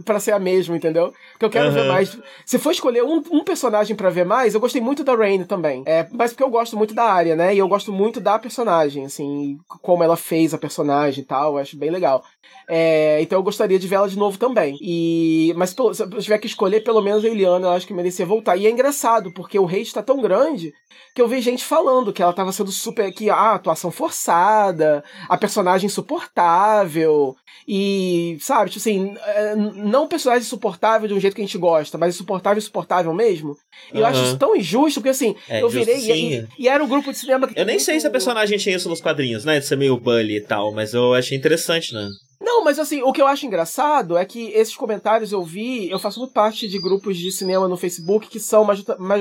[0.06, 1.14] para ser a mesma, entendeu?
[1.32, 1.74] Porque eu quero uhum.
[1.74, 2.18] ver mais.
[2.46, 5.84] Se for escolher um, um personagem para ver mais, eu gostei muito da Rain também.
[5.86, 7.56] É, mas porque eu gosto muito da área, né?
[7.56, 11.58] E eu gosto muito da personagem, assim, como ela fez a personagem e tal, eu
[11.60, 12.24] acho bem legal.
[12.68, 14.78] É, então eu gostaria de ver ela de novo também.
[14.82, 18.26] E mas se eu tiver que escolher pelo menos a Eliana, eu acho que merecia
[18.26, 18.58] voltar.
[18.58, 20.74] E é engraçado, porque o hate tá tão grande
[21.14, 25.38] que eu vi gente falando que ela tava sendo super que a atuação forçada, a
[25.38, 27.36] personagem insuportável
[27.68, 31.98] e, sabe, tipo assim, é, não personagem insuportável de um jeito que a gente gosta,
[31.98, 33.56] mas insuportável insuportável mesmo.
[33.92, 34.00] E uhum.
[34.02, 37.12] eu acho isso tão injusto, porque assim, é, eu virei e, e, era um grupo
[37.12, 39.66] de cinema que Eu nem sei se a personagem tinha isso nos quadrinhos, né, de
[39.66, 42.08] ser meio bully e tal, mas eu achei interessante, né?
[42.40, 46.00] Não, mas assim, o que eu acho engraçado é que esses comentários eu vi, eu
[46.00, 48.68] faço muito parte de grupos de cinema no Facebook que são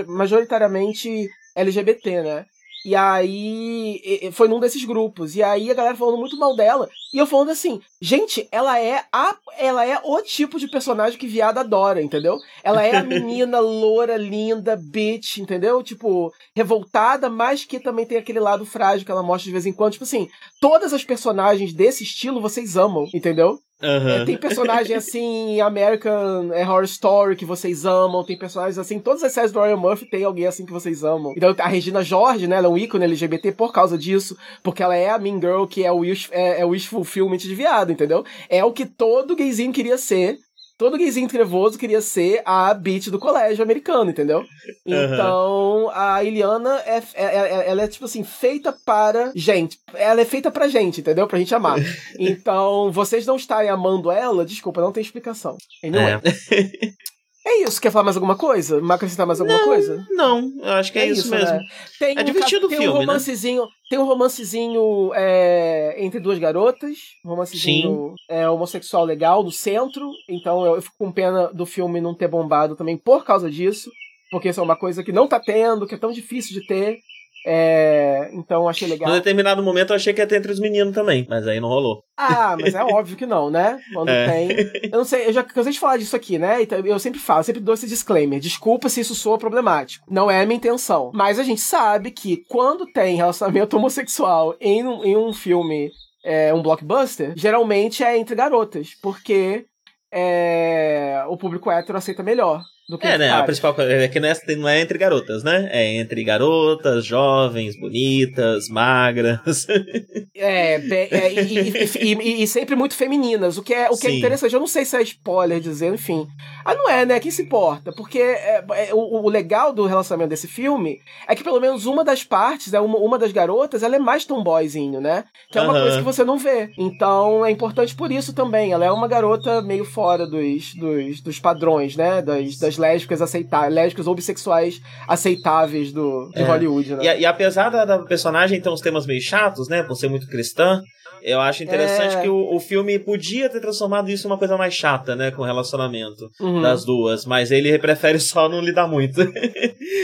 [0.07, 2.44] majoritariamente LGBT, né?
[2.85, 5.37] E aí foi num desses grupos.
[5.37, 6.88] E aí a galera falando muito mal dela.
[7.12, 11.27] E eu falando assim, gente, ela é a ela é o tipo de personagem que
[11.27, 12.38] viado adora, entendeu?
[12.62, 15.83] Ela é a menina loura, linda, bitch, entendeu?
[15.83, 19.73] Tipo, revoltada, mas que também tem aquele lado frágil que ela mostra de vez em
[19.73, 19.93] quando.
[19.93, 20.29] Tipo assim,
[20.61, 23.59] todas as personagens desse estilo vocês amam, entendeu?
[23.83, 24.25] Uhum.
[24.27, 29.33] Tem personagem assim American é, Horror Story que vocês amam, tem personagens assim, todas as
[29.33, 31.33] séries do Ryan Murphy tem alguém assim que vocês amam.
[31.37, 34.97] Então a Regina George, né, ela é um ícone LGBT por causa disso, porque ela
[34.97, 37.90] é a Mean Girl que é o wish, é, é o wish fulfillment de viado,
[37.90, 38.25] entendeu?
[38.49, 40.38] É o que todo gayzinho queria ser
[40.81, 44.47] todo gayzinho trevoso queria ser a beat do colégio americano, entendeu?
[44.87, 45.90] Então, uhum.
[45.93, 49.79] a Iliana é, é, é, ela é, tipo assim, feita para gente.
[49.93, 51.27] Ela é feita pra gente, entendeu?
[51.27, 51.79] Pra gente amar.
[52.19, 55.57] Então, vocês não estarem amando ela, desculpa, não tem explicação.
[55.85, 56.14] Anyway.
[56.14, 56.93] É.
[57.47, 57.81] É isso.
[57.81, 58.81] Quer falar mais alguma coisa?
[58.93, 60.07] Acrescentar mais alguma não, coisa?
[60.11, 61.57] Não, eu acho que é, é isso, isso, mesmo.
[61.57, 61.64] Né?
[61.99, 62.99] Tem é um, divertido o filme, um né?
[63.01, 63.69] romancezinho, né?
[63.88, 66.97] Tem um romancezinho é, entre duas garotas.
[67.25, 70.11] Um romancezinho é, homossexual legal no centro.
[70.31, 73.90] Então eu, fico com pena do filme não ter bombado também por causa disso.
[74.31, 77.01] Porque isso é uma coisa que não tá tendo, que é tão difícil de ter.
[77.47, 79.09] É, então achei legal.
[79.09, 81.69] Num determinado momento eu achei que ia ter entre os meninos também, mas aí não
[81.69, 82.03] rolou.
[82.16, 83.81] Ah, mas é óbvio que não, né?
[83.93, 84.27] Quando é.
[84.27, 84.71] tem.
[84.93, 86.62] Eu não sei, eu já cansei de falar disso aqui, né?
[86.62, 88.40] Então, eu sempre falo, sempre dou esse disclaimer.
[88.40, 90.07] Desculpa se isso soa problemático.
[90.11, 91.11] Não é a minha intenção.
[91.14, 95.90] Mas a gente sabe que quando tem relacionamento homossexual em um, em um filme,
[96.23, 98.90] é, um blockbuster, geralmente é entre garotas.
[99.01, 99.64] Porque
[100.12, 103.31] é, o público hétero aceita melhor do que É, né?
[103.31, 105.68] A principal coisa é que não é, não é entre garotas, né?
[105.72, 109.66] É entre garotas, jovens, bonitas, magras.
[110.37, 114.11] é, é e, e, e, e, sempre muito femininas, o que é, o que é
[114.11, 114.53] interessante.
[114.53, 116.26] Eu não sei se é spoiler dizer, enfim.
[116.64, 117.20] Ah, não é, né?
[117.20, 117.92] Quem se importa?
[117.92, 120.98] Porque é, é, o, o, legal do relacionamento desse filme
[121.29, 124.24] é que pelo menos uma das partes, é uma, uma das garotas, ela é mais
[124.24, 125.24] tomboyzinho, né?
[125.50, 125.81] Que é uma uhum.
[125.81, 126.70] coisa que você não vê.
[126.76, 128.72] Então é importante por isso também.
[128.72, 132.20] Ela é uma garota meio fora dos, dos, dos padrões, né?
[132.20, 136.45] Das, das lésbicas aceitáveis, lésbicas ou bissexuais aceitáveis do, de é.
[136.45, 137.05] Hollywood, né?
[137.05, 139.83] E, e, apesar da, da, personagem ter uns temas meio chatos, né?
[139.83, 140.83] Por ser muito cristã,
[141.23, 142.23] eu acho interessante é.
[142.23, 145.31] que o, o filme podia ter transformado isso em uma coisa mais chata, né?
[145.31, 146.62] Com o relacionamento uhum.
[146.62, 149.21] das duas, mas ele prefere só não lidar muito.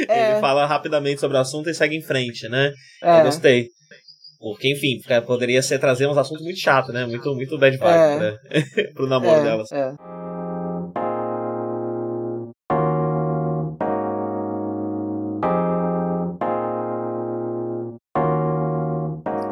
[0.08, 0.32] É.
[0.32, 2.72] ele fala rapidamente sobre o assunto e segue em frente, né?
[3.02, 3.22] Eu é.
[3.22, 3.68] gostei.
[4.38, 7.06] Porque, enfim, poderia ser trazer uns assuntos muito chatos, né?
[7.06, 8.18] Muito, muito bad vibe, é.
[8.18, 8.36] né?
[8.94, 9.72] Pro namoro é, delas.
[9.72, 9.92] É.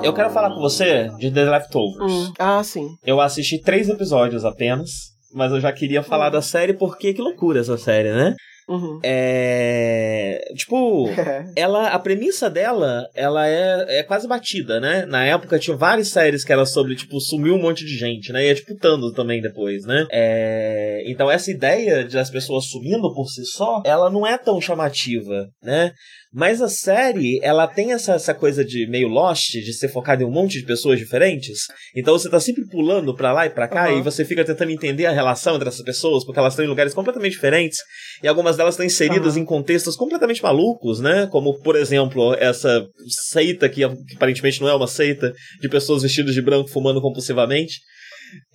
[0.04, 2.12] Eu quero falar com você de The Leftovers.
[2.12, 2.32] Hum.
[2.38, 2.88] Ah, sim.
[3.04, 4.90] Eu assisti três episódios apenas,
[5.32, 6.32] mas eu já queria falar hum.
[6.32, 8.34] da série porque que loucura essa série, né?
[8.68, 8.98] Uhum.
[9.02, 10.40] É.
[10.56, 11.06] Tipo,
[11.56, 11.88] ela.
[11.88, 15.04] A premissa dela, ela é, é quase batida, né?
[15.06, 18.44] Na época tinha várias séries que era sobre, tipo, sumiu um monte de gente, né?
[18.44, 20.06] E é tipo Thanos também depois, né?
[20.10, 21.02] É...
[21.06, 25.46] Então essa ideia de as pessoas sumindo por si só, ela não é tão chamativa,
[25.62, 25.92] né?
[26.34, 30.26] Mas a série, ela tem essa, essa coisa de meio Lost, de ser focada em
[30.26, 31.68] um monte de pessoas diferentes.
[31.94, 34.00] Então você tá sempre pulando pra lá e pra cá uhum.
[34.00, 36.92] e você fica tentando entender a relação entre essas pessoas, porque elas estão em lugares
[36.92, 37.78] completamente diferentes.
[38.20, 39.42] E algumas delas estão inseridas uhum.
[39.42, 41.28] em contextos completamente malucos, né?
[41.30, 42.84] Como, por exemplo, essa
[43.30, 47.74] seita que, que aparentemente não é uma seita, de pessoas vestidas de branco fumando compulsivamente.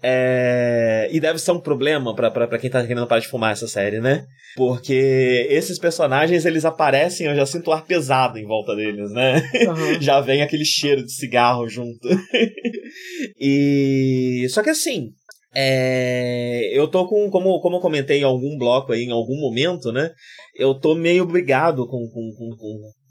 [0.01, 1.09] É...
[1.11, 4.25] E deve ser um problema para quem tá querendo parar de fumar essa série, né?
[4.55, 9.41] Porque esses personagens, eles aparecem, eu já sinto o ar pesado em volta deles, né?
[9.67, 9.99] Uhum.
[10.01, 12.07] já vem aquele cheiro de cigarro junto.
[13.39, 14.47] e.
[14.49, 15.09] Só que assim.
[15.55, 16.69] É...
[16.77, 20.11] eu tô com, como, como eu comentei em algum bloco aí, em algum momento, né?
[20.55, 22.55] Eu tô meio brigado com, com, com,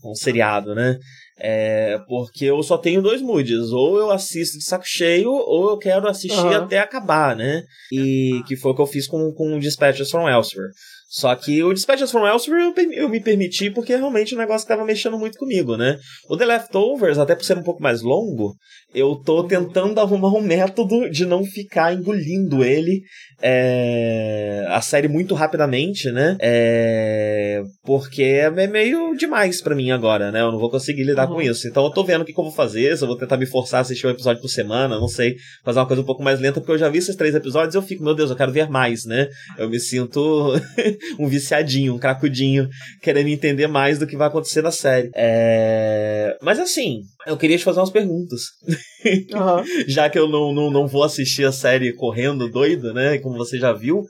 [0.00, 0.98] com, com o seriado, né?
[1.40, 3.70] É, porque eu só tenho dois moods.
[3.70, 6.64] Ou eu assisto de saco cheio, ou eu quero assistir uhum.
[6.64, 7.62] até acabar, né?
[7.92, 10.72] E que foi o que eu fiz com, com Dispatches from Elsewhere.
[11.08, 14.84] Só que o Dispatches from Elsewhere eu, eu me permiti porque realmente o negócio estava
[14.84, 15.98] mexendo muito comigo, né?
[16.28, 18.54] O The Leftovers, até por ser um pouco mais longo,
[18.94, 23.00] eu tô tentando arrumar um método de não ficar engolindo ele
[23.40, 26.36] é, a série muito rapidamente, né?
[26.40, 30.40] É, porque é meio demais para mim agora, né?
[30.40, 31.36] Eu não vou conseguir lidar uhum.
[31.36, 31.68] com isso.
[31.68, 33.46] Então eu tô vendo o que, que eu vou fazer, se eu vou tentar me
[33.46, 36.40] forçar a assistir um episódio por semana, não sei, fazer uma coisa um pouco mais
[36.40, 38.52] lenta, porque eu já vi esses três episódios e eu fico, meu Deus, eu quero
[38.52, 39.28] ver mais, né?
[39.56, 40.54] Eu me sinto
[41.18, 42.68] um viciadinho, um cracudinho,
[43.02, 45.10] querendo entender mais do que vai acontecer na série.
[45.14, 46.36] É...
[46.42, 48.42] Mas assim, eu queria te fazer umas perguntas.
[49.00, 49.64] Uhum.
[49.86, 53.18] já que eu não, não, não vou assistir a série correndo doido, né?
[53.18, 54.02] Como você já viu.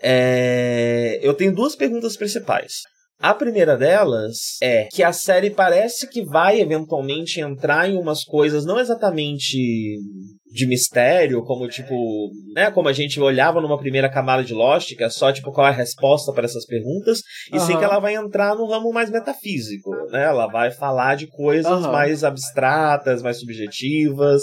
[0.00, 1.18] É...
[1.20, 2.74] Eu tenho duas perguntas principais.
[3.20, 8.64] A primeira delas é que a série parece que vai eventualmente entrar em umas coisas
[8.64, 9.98] não exatamente
[10.50, 15.04] de mistério, como tipo, né, como a gente olhava numa primeira camada de Lost, que
[15.04, 17.20] é só tipo qual é a resposta para essas perguntas,
[17.52, 17.66] e uhum.
[17.66, 20.24] sim que ela vai entrar no ramo mais metafísico, né?
[20.24, 21.92] Ela vai falar de coisas uhum.
[21.92, 24.42] mais abstratas, mais subjetivas.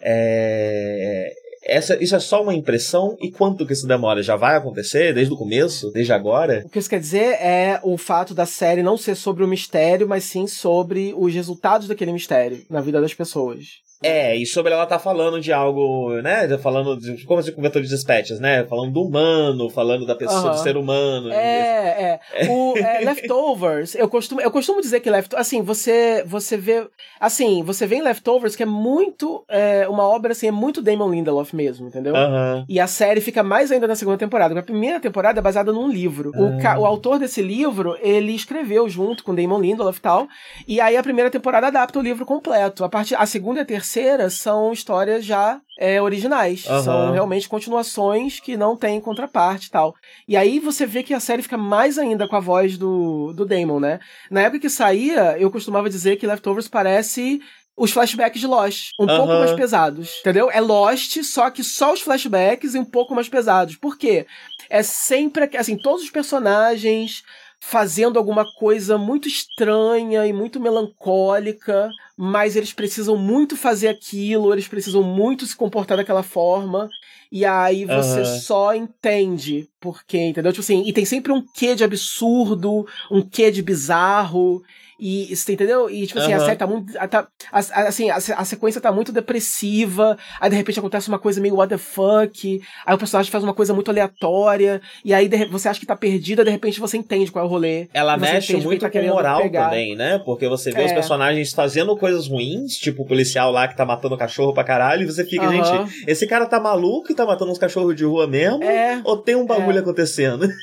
[0.00, 1.30] É...
[1.64, 3.16] Essa, isso é só uma impressão?
[3.20, 4.22] E quanto que isso demora?
[4.22, 5.90] Já vai acontecer desde o começo?
[5.90, 6.62] Desde agora?
[6.64, 10.08] O que isso quer dizer é o fato da série não ser sobre o mistério,
[10.08, 13.87] mas sim sobre os resultados daquele mistério na vida das pessoas.
[14.02, 16.46] É, e sobre ela tá falando de algo, né?
[16.58, 17.24] Falando de.
[17.24, 18.64] Como você comentou de dispatches, né?
[18.64, 21.32] Falando do humano, falando da pessoa, do ser humano.
[21.32, 22.48] É, é.
[22.48, 25.40] O é, Leftovers, eu costumo, eu costumo dizer que Leftovers.
[25.46, 26.86] Assim, você, você vê.
[27.18, 29.44] Assim, você vê em Leftovers que é muito.
[29.48, 32.14] É, uma obra assim, é muito Damon Lindelof mesmo, entendeu?
[32.14, 32.64] Uhum.
[32.68, 34.56] E a série fica mais ainda na segunda temporada.
[34.56, 36.30] A primeira temporada é baseada num livro.
[36.36, 36.56] Uhum.
[36.56, 40.28] O, o autor desse livro, ele escreveu junto com Damon Lindelof e tal.
[40.68, 42.84] E aí a primeira temporada adapta o livro completo.
[42.84, 46.66] A, parte, a segunda e a terceira terceira são histórias já é, originais.
[46.66, 46.82] Aham.
[46.82, 49.94] São realmente continuações que não têm contraparte e tal.
[50.26, 53.46] E aí você vê que a série fica mais ainda com a voz do, do
[53.46, 53.98] Damon, né?
[54.30, 57.40] Na época que saía, eu costumava dizer que Leftovers parece
[57.74, 59.38] os flashbacks de Lost, um pouco Aham.
[59.38, 60.50] mais pesados, entendeu?
[60.50, 63.76] É Lost, só que só os flashbacks e um pouco mais pesados.
[63.76, 64.26] Por quê?
[64.68, 67.22] É sempre, assim, todos os personagens
[67.60, 74.68] fazendo alguma coisa muito estranha e muito melancólica, mas eles precisam muito fazer aquilo, eles
[74.68, 76.88] precisam muito se comportar daquela forma.
[77.30, 78.24] E aí você Aham.
[78.24, 80.52] só entende por quê, entendeu?
[80.52, 84.62] Tipo assim, e tem sempre um quê de absurdo, um quê de bizarro.
[85.00, 85.88] E você entendeu?
[85.88, 86.44] E tipo assim, a Aham.
[86.46, 86.92] série tá muito.
[86.92, 90.18] Tá, a- a- assim, a, se- a sequência tá muito depressiva.
[90.40, 92.60] Aí de repente acontece uma coisa meio what the fuck.
[92.86, 94.80] Aí o personagem faz uma coisa muito aleatória.
[95.04, 97.50] E aí de você acha que tá perdida, de repente você entende qual é o
[97.50, 97.88] rolê.
[97.94, 99.64] Ela mexe muito tá com moral pegar.
[99.66, 100.18] também, né?
[100.24, 100.94] Porque você vê os É.
[100.94, 105.06] personagens fazendo coisas ruins, tipo o policial lá que tá matando cachorro pra caralho, e
[105.06, 105.86] você fica, Aham.
[105.86, 108.62] gente, esse cara tá maluco e tá matando uns cachorros de rua mesmo?
[108.64, 109.00] É.
[109.04, 109.80] Ou tem um bagulho É.
[109.80, 110.48] acontecendo?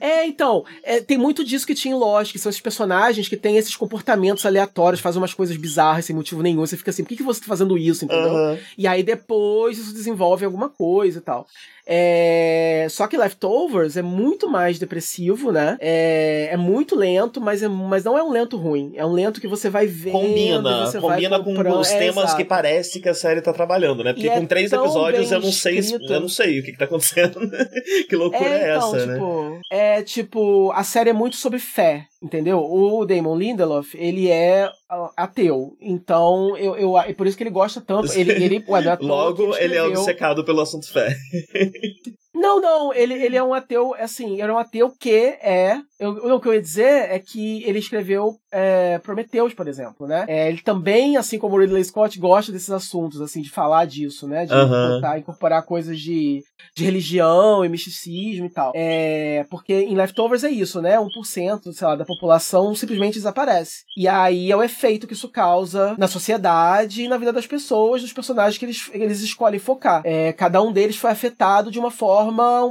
[0.00, 3.36] É, então, é, tem muito disso que tinha em Lost, que são esses personagens que
[3.36, 6.66] têm esses comportamentos aleatórios, fazem umas coisas bizarras sem motivo nenhum.
[6.66, 8.36] Você fica assim, por que, que você tá fazendo isso, entendeu?
[8.36, 8.58] Aham.
[8.76, 11.46] E aí depois isso desenvolve alguma coisa e tal.
[11.86, 12.86] É...
[12.90, 15.76] Só que Leftovers é muito mais depressivo, né?
[15.80, 17.68] É, é muito lento, mas, é...
[17.68, 18.92] mas não é um lento ruim.
[18.96, 20.12] É um lento que você vai vendo.
[20.12, 21.80] Combina, você combina vai com comprando.
[21.80, 22.36] os É, temas exato.
[22.36, 24.12] que parece que a série tá trabalhando, né?
[24.12, 26.12] Porque E é com três episódios eu não sei, escrito.
[26.12, 27.40] eu não sei o que, que tá acontecendo.
[28.08, 29.14] que loucura é, É, então, essa, né?
[29.14, 32.58] tipo, é tipo, a série é muito sobre fé, entendeu?
[32.60, 34.68] O Damon Lindelof, ele é
[35.16, 38.96] ateu, então eu, eu, é por isso que ele gosta tanto, ele, ele ué, é
[39.00, 41.14] Logo, ele é obcecado pelo assunto fé.
[42.34, 45.78] Não, não, ele, ele é um ateu, assim, era um ateu que é.
[45.98, 50.24] Eu, o que eu ia dizer é que ele escreveu é, Prometheus, por exemplo, né?
[50.28, 54.26] É, ele também, assim como o Ridley Scott, gosta desses assuntos, assim, de falar disso,
[54.26, 54.44] né?
[54.44, 54.94] De Aham.
[54.96, 56.42] botar- incorporar coisas de,
[56.76, 58.72] de religião e misticismo e tal.
[58.74, 60.98] É, porque em Leftovers é isso, né?
[60.98, 63.84] 1%, sei lá, da população simplesmente desaparece.
[63.96, 68.02] E aí é o efeito que isso causa na sociedade e na vida das pessoas,
[68.02, 70.02] dos personagens que eles, eles escolhem focar.
[70.04, 72.23] É, cada um deles foi afetado de uma forma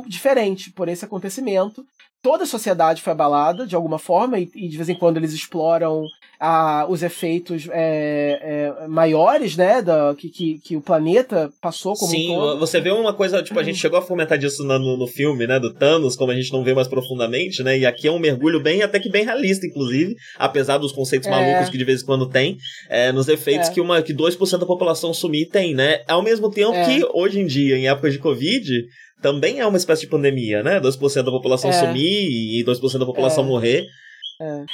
[0.08, 1.84] diferente por esse acontecimento.
[2.22, 5.34] Toda a sociedade foi abalada de alguma forma, e, e de vez em quando eles
[5.34, 6.06] exploram
[6.40, 12.12] ah, os efeitos é, é, maiores, né, da, que, que, que o planeta passou como
[12.12, 12.60] Sim, um todo.
[12.60, 15.46] você vê uma coisa, tipo, a gente chegou a fomentar disso no, no, no filme,
[15.48, 18.20] né, do Thanos, como a gente não vê mais profundamente, né, e aqui é um
[18.20, 21.32] mergulho bem, até que bem realista, inclusive, apesar dos conceitos É.
[21.32, 22.58] malucos que de vez em quando tem,
[22.90, 23.74] é, nos efeitos É.
[23.74, 26.86] que, uma, que 2% da população sumir tem, né, ao mesmo tempo É.
[26.86, 28.86] que, hoje em dia, em época de Covid,
[29.24, 31.74] também é uma espécie de pandemia, né, 2% da população É.
[31.74, 33.48] sumir e 2% da população É.
[33.48, 33.88] morrer.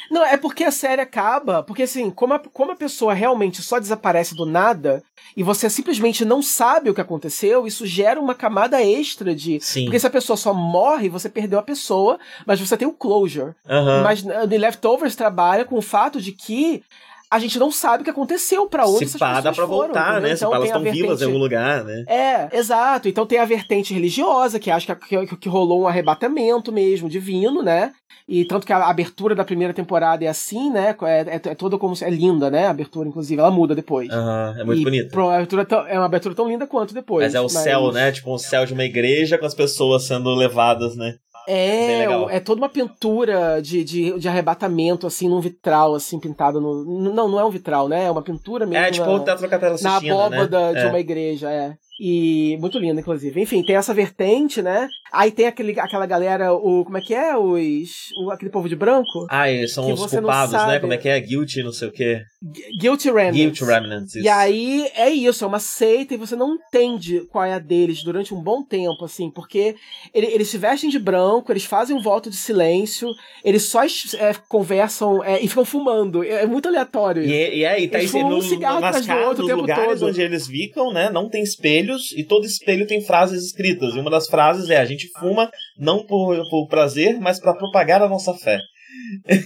[0.10, 1.62] Não, é porque a série acaba.
[1.62, 5.04] Porque assim, como a, como a pessoa realmente só desaparece do nada
[5.38, 9.60] e você simplesmente não sabe o que aconteceu, isso gera uma camada extra de.
[9.62, 9.84] Sim.
[9.86, 13.54] Porque se a pessoa só morre, você perdeu a pessoa, mas você tem o closure.
[13.70, 14.02] Aham.
[14.02, 16.82] Mas uh, The Leftovers trabalha com o fato de que
[17.32, 20.12] a gente não sabe o que aconteceu, pra onde Se pá, dá pra foram, voltar,
[20.14, 20.22] entendeu?
[20.30, 22.04] né, se Então pá, elas tem a estão vivas em vertente- algum lugar, né.
[22.08, 23.08] é, exato.
[23.08, 27.62] Então tem a vertente religiosa, que acho que, que, que rolou um arrebatamento mesmo, divino,
[27.62, 27.92] né?
[28.28, 30.96] E tanto que a abertura da primeira temporada é assim, né?
[31.02, 32.06] É, é, é toda como se.
[32.06, 32.68] É linda, né?
[32.68, 33.40] A abertura, inclusive.
[33.42, 34.08] Ela muda depois.
[34.12, 35.10] Aham, é muito E bonito.
[35.12, 37.26] pro- a abertura tão- é uma abertura tão linda quanto depois.
[37.26, 38.12] Mas é o céu, né?
[38.12, 41.16] Tipo um céu de uma igreja com as pessoas sendo levadas, né?
[41.52, 42.30] É, legal.
[42.30, 46.84] é toda uma pintura de, de, de arrebatamento, assim, num vitral, assim, pintado no.
[47.14, 48.06] Não, não é um vitral, né?
[48.06, 48.86] É uma pintura mesmo.
[48.86, 50.80] É tipo na- o Teatro Capela na Sistina, abóbada né?
[50.82, 50.90] de É.
[50.90, 51.74] uma igreja, é.
[52.00, 53.42] E muito linda, inclusive.
[53.42, 54.88] Enfim, tem essa vertente, né?
[55.12, 56.86] Aí tem aquele, aquela galera, o.
[56.86, 57.36] Como é que é?
[57.36, 58.10] Os.
[58.24, 59.26] o- aquele povo de branco?
[59.30, 60.80] Ah, eles são que os culpados, né?
[60.80, 61.20] Como é que é?
[61.20, 62.22] Guilty, não sei o quê.
[62.42, 63.36] Gu- Guilty Remnants.
[63.36, 64.16] Guilty Remnants.
[64.16, 68.04] E aí é isso, é uma seita e você não entende qual é a deles
[68.04, 69.76] durante um bom tempo, assim, porque
[70.14, 73.10] ele- eles se vestem de branco, eles fazem um voto de silêncio,
[73.44, 76.24] eles só é, conversam é, e ficam fumando.
[76.24, 77.24] É, é muito aleatório.
[77.24, 77.56] E, isso.
[77.56, 80.06] e aí, tá Eles aí fumam um no, cigarro atrás do outro o tempo todo.
[80.08, 81.10] onde eles ficam, né?
[81.10, 81.42] Não tem
[81.96, 83.96] espelhos e todo espelho tem frases escritas.
[83.96, 88.02] E uma das frases é: a gente fuma não por, por prazer, mas pra propagar
[88.02, 88.60] a nossa fé.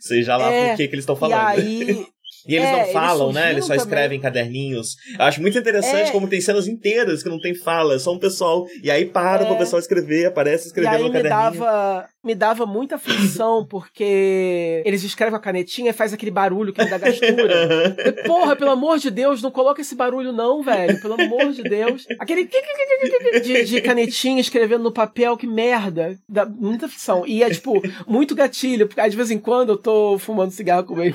[0.00, 1.46] Seja lá É, por que, que eles estão E falando.
[1.58, 2.06] aí.
[2.48, 3.40] E eles É, não eles falam, né?
[3.40, 3.82] surgiram Eles só também.
[3.84, 4.94] escrevem em caderninhos.
[5.18, 6.12] Eu acho muito interessante É.
[6.12, 8.64] como tem cenas inteiras que não tem fala, é só um pessoal.
[8.84, 9.46] E aí para É.
[9.46, 11.60] pro pessoal escrever, aparece E escrevendo aí no me caderninho.
[11.60, 16.82] dava, me dava muita aflição, porque eles escrevem a canetinha e faz aquele barulho que
[16.82, 17.96] me dá gastura.
[18.04, 21.00] E, Porra, pelo amor de Deus, não coloca esse barulho não, velho.
[21.00, 22.04] Pelo amor de Deus.
[22.18, 22.50] Aquele
[23.42, 26.18] de, de canetinha escrevendo no papel, que merda.
[26.28, 27.24] Dá muita aflição.
[27.26, 30.84] E é, tipo, muito gatilho, porque aí, de vez em quando eu tô fumando cigarro
[30.84, 31.14] com ele.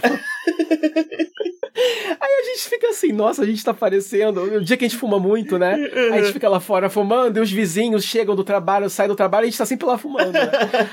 [2.20, 4.42] Aí a gente fica assim, nossa, a gente tá parecendo.
[4.42, 5.76] O dia que a gente fuma muito, né?
[6.14, 9.46] A gente fica lá fora fumando e os vizinhos chegam do trabalho, saem do trabalho
[9.46, 10.52] e a gente tá sempre lá fumando, né?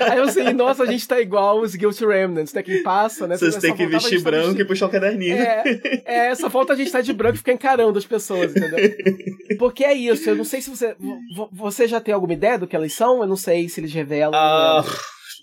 [0.09, 2.63] Aí eu sei, nossa, a gente tá igual os Guilty Remnants, né?
[2.63, 3.37] Quem passa, né?
[3.37, 4.61] Vocês têm que vestir tá branco vestir...
[4.61, 5.35] e puxar o caderninho.
[5.35, 5.63] É,
[6.05, 8.79] é, só falta a gente estar tá de branco e ficar encarando as pessoas, entendeu?
[9.57, 10.95] Porque é isso, eu não sei se você.
[11.51, 13.21] Você já tem alguma ideia do que elas são?
[13.21, 14.31] Eu não sei se eles revelam.
[14.31, 14.83] Uh...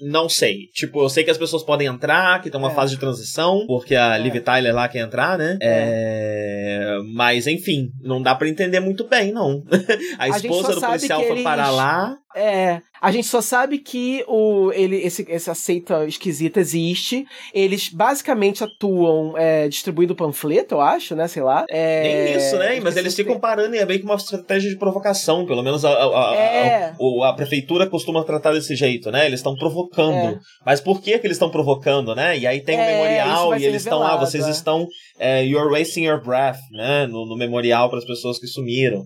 [0.01, 0.69] Não sei.
[0.75, 2.75] Tipo, eu sei que as pessoas podem entrar, que tem uma é.
[2.75, 4.19] fase de transição, porque a é.
[4.19, 5.59] Liv Tyler lá quer entrar, né?
[5.61, 6.97] É.
[6.99, 6.99] é...
[7.15, 9.63] Mas, enfim, não dá para entender muito bem, não.
[10.19, 11.43] a esposa a do policial foi eles...
[11.43, 12.17] parar lá.
[12.37, 17.27] É, a gente só sabe que o, ele, esse, essa seita esquisita existe.
[17.55, 21.27] Eles basicamente atuam é, distribuindo panfleto, eu acho, né?
[21.29, 21.65] Sei lá.
[21.71, 22.81] É, Nem isso, né?
[22.81, 25.47] Mas eles ficam parando e é meio que uma estratégia de provocação.
[25.47, 26.95] Pelo menos a, a, a, é.
[27.23, 29.25] a, a prefeitura costuma tratar desse jeito, né?
[29.27, 30.35] Eles estão provocando.
[30.35, 30.39] É.
[30.65, 32.37] Mas por que, que eles estão provocando, né?
[32.37, 34.87] E aí tem o um é, memorial e eles estão lá, vocês estão.
[35.19, 37.07] É, you're wasting your breath, né?
[37.07, 39.03] No, no memorial para as pessoas que sumiram.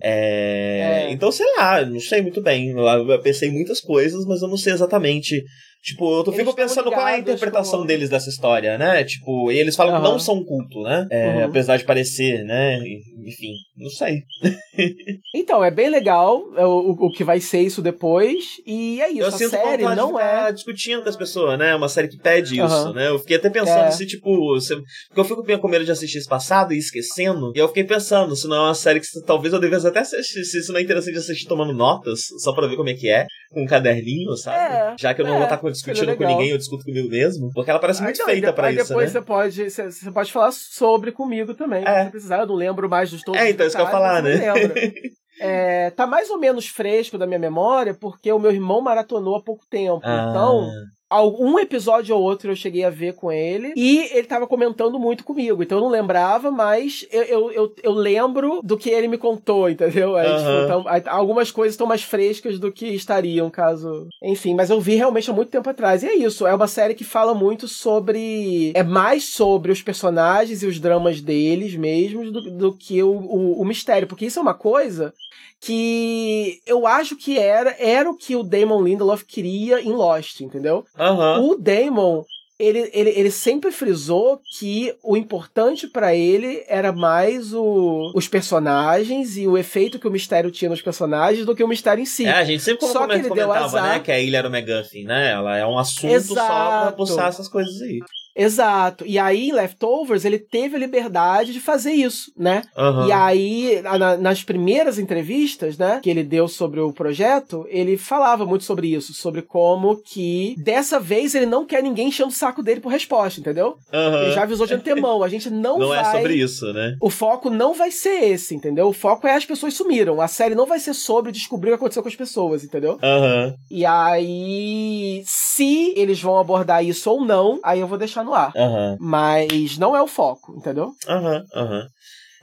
[1.09, 2.71] Então, sei lá, não sei muito bem.
[2.71, 5.43] Eu, pensei em muitas coisas, mas eu não sei exatamente
[5.81, 7.87] Tipo, eu tô, fico pensando qual é a interpretação tipo...
[7.87, 9.03] deles dessa história, né?
[9.03, 10.01] Tipo, e eles falam uhum.
[10.01, 11.07] que não são culto, né?
[11.09, 11.45] É, uhum.
[11.45, 12.77] Apesar de parecer, né?
[13.25, 14.21] Enfim, não sei.
[15.33, 18.43] então, é bem legal é o, o que vai ser isso depois.
[18.65, 20.51] E é isso, eu a sinto série não é.
[20.51, 21.75] discutindo com as pessoas, né?
[21.75, 22.67] Uma série que pede uhum.
[22.67, 23.09] isso, né?
[23.09, 23.91] Eu fiquei até pensando é.
[23.91, 24.59] se, tipo.
[24.59, 24.75] Se...
[25.07, 27.51] Porque eu fico com medo de assistir esse passado e esquecendo.
[27.55, 30.43] E eu fiquei pensando, se não é uma série que talvez eu devesse até assistir,
[30.43, 33.25] se isso não é interessante assistir tomando notas, só pra ver como é que é,
[33.51, 34.57] com um caderninho, sabe?
[34.57, 34.95] É.
[34.99, 35.37] Já que eu não é.
[35.37, 37.51] vou estar com discutindo com ninguém, eu discuto comigo mesmo.
[37.53, 39.19] Porque ela parece muito feita para isso, depois né?
[39.19, 41.83] Você pode, você, pode falar sobre comigo também.
[41.85, 42.05] É.
[42.05, 44.21] Se precisar, eu não lembro mais dos todos É, então isso que eu ia falar,
[44.21, 44.39] né?
[45.43, 49.41] É, tá mais ou menos fresco da minha memória, porque o meu irmão maratonou há
[49.41, 50.01] pouco tempo.
[50.03, 50.27] Ah.
[50.29, 50.69] Então,
[51.11, 55.25] algum episódio ou outro eu cheguei a ver com ele e ele tava comentando muito
[55.25, 55.61] comigo.
[55.61, 59.69] Então eu não lembrava, mas eu, eu, eu, eu lembro do que ele me contou,
[59.69, 60.15] entendeu?
[60.15, 64.07] Aí, tipo, então, algumas coisas estão mais frescas do que estariam, caso.
[64.23, 66.01] Enfim, mas eu vi realmente há muito tempo atrás.
[66.01, 68.71] E é isso, é uma série que fala muito sobre.
[68.73, 73.61] É mais sobre os personagens e os dramas deles mesmos do, do que o, o,
[73.61, 74.07] o mistério.
[74.07, 75.13] Porque isso é uma coisa
[75.59, 80.85] que eu acho que era, era o que o Damon Lindelof queria em Lost, entendeu?
[80.97, 81.51] Uhum.
[81.51, 82.23] O Damon,
[82.59, 89.37] ele, ele, ele sempre frisou que o importante para ele era mais o, os personagens
[89.37, 92.25] e o efeito que o mistério tinha nos personagens do que o mistério em si.
[92.25, 93.83] É, a gente sempre Só que ele comentava, azar...
[93.83, 95.31] né, que a ilha era o McGuffin, né?
[95.31, 96.39] Ela é um assunto Exato.
[96.39, 97.99] só pra postar essas coisas aí.
[98.35, 99.05] Exato.
[99.05, 102.61] E aí, em Leftovers, ele teve a liberdade de fazer isso, né?
[102.77, 103.07] Uhum.
[103.07, 108.45] E aí, na, nas primeiras entrevistas, né, que ele deu sobre o projeto, ele falava
[108.45, 112.63] muito sobre isso, sobre como que dessa vez ele não quer ninguém enchendo o saco
[112.63, 113.77] dele por resposta, entendeu?
[113.93, 114.21] Uhum.
[114.21, 116.01] Ele já avisou de antemão, a gente não, não vai...
[116.01, 116.95] Não é sobre isso, né?
[117.01, 118.87] O foco não vai ser esse, entendeu?
[118.87, 120.21] O foco é as pessoas sumiram.
[120.21, 122.93] A série não vai ser sobre descobrir o que aconteceu com as pessoas, entendeu?
[122.93, 123.55] Uhum.
[123.69, 128.33] E aí, se eles vão abordar isso ou não, aí eu vou deixar deixar no
[128.33, 128.53] ar.
[128.55, 128.97] Uhum.
[128.99, 130.91] Mas não é o foco, entendeu?
[131.07, 131.79] Aham, uhum, aham.
[131.79, 131.87] Uhum.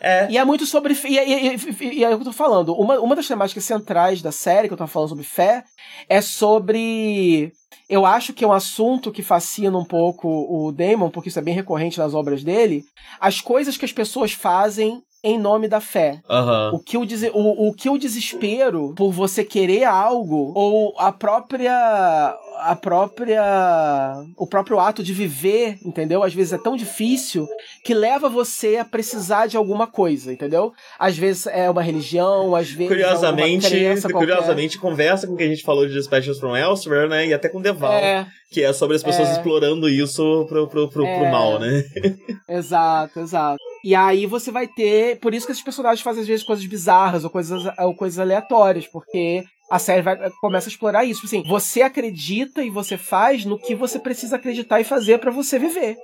[0.01, 0.31] É.
[0.31, 0.95] E é muito sobre.
[0.95, 2.72] E, e, e, e, é o que eu tô falando.
[2.74, 5.64] Uma, uma das temáticas centrais da série, que eu tô falando sobre fé,
[6.09, 7.53] é sobre.
[7.89, 11.43] Eu acho que é um assunto que fascina um pouco o Damon, porque isso é
[11.43, 12.85] bem recorrente nas obras dele.
[13.18, 16.21] As coisas que as pessoas fazem em nome da fé.
[16.29, 16.77] Uhum.
[16.77, 17.03] O, que o,
[17.35, 24.47] o, o que o desespero por você querer algo, ou a própria a própria o
[24.47, 26.23] próprio ato de viver, entendeu?
[26.23, 27.47] Às vezes é tão difícil
[27.85, 30.73] que leva você a precisar de alguma coisa, entendeu?
[30.99, 35.49] Às vezes é uma religião, às vezes curiosamente, é curiosamente conversa com o que a
[35.49, 37.27] gente falou de Specials from Elsewhere, né?
[37.27, 40.89] E até com Deval, é, que é sobre as pessoas é, explorando isso pro, pro,
[40.89, 41.85] pro, é, pro mal, né?
[42.49, 43.59] exato, exato.
[43.89, 45.18] E aí você vai ter.
[45.18, 48.86] Por isso que esses personagens fazem às vezes coisas bizarras ou coisas, ou coisas aleatórias,
[48.86, 51.24] porque a série vai, começa a explorar isso.
[51.24, 55.59] Assim, você acredita e você faz no que você precisa acreditar e fazer para você
[55.59, 55.97] viver.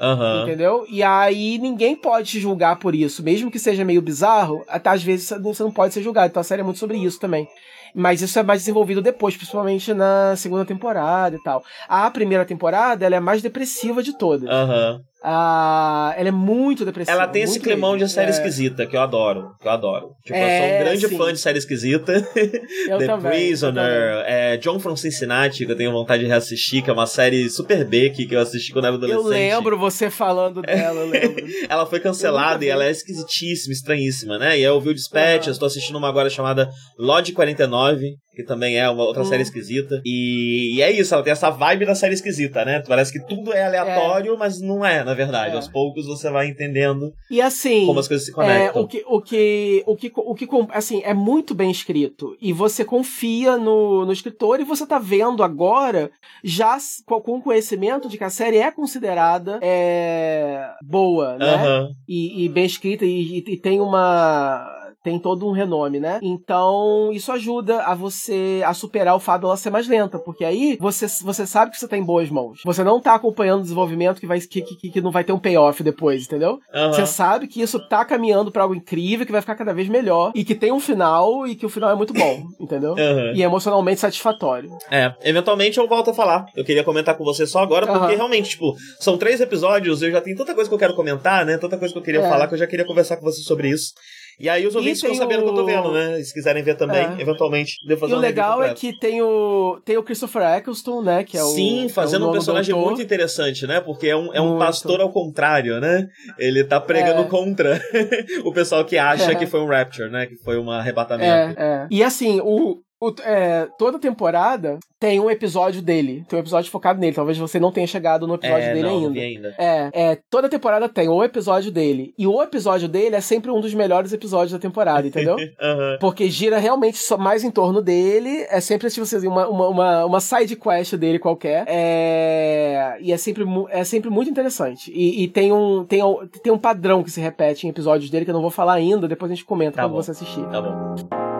[0.00, 0.42] Uhum.
[0.44, 0.86] Entendeu?
[0.88, 3.20] E aí ninguém pode te julgar por isso.
[3.20, 6.28] Mesmo que seja meio bizarro, até às vezes você não pode ser julgado.
[6.28, 7.48] Então a série é muito sobre isso também.
[7.92, 11.64] Mas isso é mais desenvolvido depois, principalmente na segunda temporada e tal.
[11.88, 14.48] A primeira temporada, ela é a mais depressiva de todas.
[14.48, 14.92] Aham.
[14.92, 15.13] Uhum.
[15.26, 17.16] Ah, ela é muito depressiva.
[17.16, 18.30] Ela tem esse climão de série é...
[18.30, 19.52] esquisita, que eu adoro.
[19.58, 20.10] Que eu adoro.
[20.22, 21.16] Tipo, é, eu sou um é, grande sim.
[21.16, 22.12] fã de série esquisita.
[22.86, 26.90] Eu The também, Prisoner, é, John from Cincinnati, que eu tenho vontade de reassistir, que
[26.90, 29.24] é uma série super B que, eu assisti quando eu era adolescente.
[29.24, 31.44] Eu lembro você falando dela, eu lembro.
[31.68, 34.50] ela foi cancelada e ela é esquisitíssima, estranhíssima, né?
[34.50, 36.68] E aí eu vi o Dispatch, eu estou assistindo uma agora chamada
[36.98, 39.26] Lodge 49, que também é uma outra hum.
[39.26, 40.00] série esquisita.
[40.04, 42.82] E, e, é isso, ela tem essa vibe da série esquisita, né?
[42.86, 44.36] Parece que tudo é aleatório, é.
[44.36, 45.54] mas não é, na verdade.
[45.54, 45.56] É.
[45.56, 48.82] Aos poucos você vai entendendo e assim, como as coisas se conectam.
[48.82, 52.36] É, o, que, o, que, o, que, o que, assim, é muito bem escrito.
[52.40, 56.10] E você confia no, no escritor e você tá vendo agora,
[56.42, 56.76] já
[57.06, 61.56] com conhecimento de que a série é considerada é, boa, né?
[61.56, 61.92] Uhum.
[62.08, 66.18] E, e, bem escrita e, e tem uma tem todo um renome, né?
[66.22, 70.78] Então, isso ajuda a você a superar o fato dela ser mais lenta, porque aí
[70.80, 72.62] você, você sabe que você tá em boas mãos.
[72.64, 75.38] Você não tá acompanhando o desenvolvimento que, vai, que, que, que não vai ter um
[75.38, 76.58] payoff depois, entendeu?
[76.74, 76.92] Uhum.
[76.92, 80.32] Você sabe que isso tá caminhando para algo incrível, que vai ficar cada vez melhor,
[80.34, 82.92] e que tem um final, e que o final é muito bom, entendeu?
[82.92, 83.34] Uhum.
[83.34, 84.70] E é emocionalmente satisfatório.
[84.90, 86.46] É, eventualmente eu volto a falar.
[86.56, 88.16] Eu queria comentar com você só agora, porque uhum.
[88.16, 91.58] realmente, tipo, são três episódios, eu já tenho tanta coisa que eu quero comentar, né?
[91.58, 92.28] Tanta coisa que eu queria é.
[92.30, 93.92] falar que eu já queria conversar com você sobre isso.
[94.38, 95.44] E aí os ouvintes ficam sabendo o...
[95.44, 96.22] que eu tô vendo, né?
[96.22, 97.20] Se quiserem ver também, é.
[97.20, 101.24] eventualmente, devo fazer E o legal é que tem o, tem o Christopher Eccleston, né?
[101.24, 103.80] Que é o, Sim, fazendo é um personagem muito interessante, né?
[103.80, 106.06] Porque é um, é um pastor ao contrário, né?
[106.38, 107.24] Ele tá pregando é.
[107.24, 107.80] contra
[108.44, 109.34] o pessoal que acha é.
[109.34, 110.26] que foi um Rapture, né?
[110.26, 111.58] Que foi um arrebatamento.
[111.58, 111.86] É, é.
[111.90, 116.24] E assim, o, o, é, toda temporada tem um episódio dele.
[116.28, 117.14] Tem um episódio focado nele.
[117.14, 119.08] Talvez você não tenha chegado no episódio é, dele não, ainda.
[119.10, 119.54] Não ainda.
[119.58, 122.14] É, é, toda temporada tem um episódio dele.
[122.18, 125.36] E o episódio dele é sempre um dos melhores episódios da temporada, entendeu?
[125.60, 125.98] uhum.
[126.00, 128.46] Porque gira realmente mais em torno dele.
[128.48, 131.64] É sempre, tipo assim, uma, uma, uma, uma side quest dele qualquer.
[131.66, 134.90] É, e é sempre, é sempre muito interessante.
[134.90, 136.00] E, e, tem, um, tem,
[136.42, 139.06] tem um padrão que se repete em episódios dele que eu não vou falar ainda.
[139.06, 140.02] Depois a gente comenta tá quando bom.
[140.02, 140.44] você assistir.
[140.48, 141.33] Tá bom.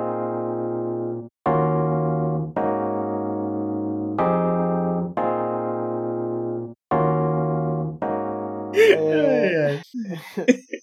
[8.93, 9.80] É...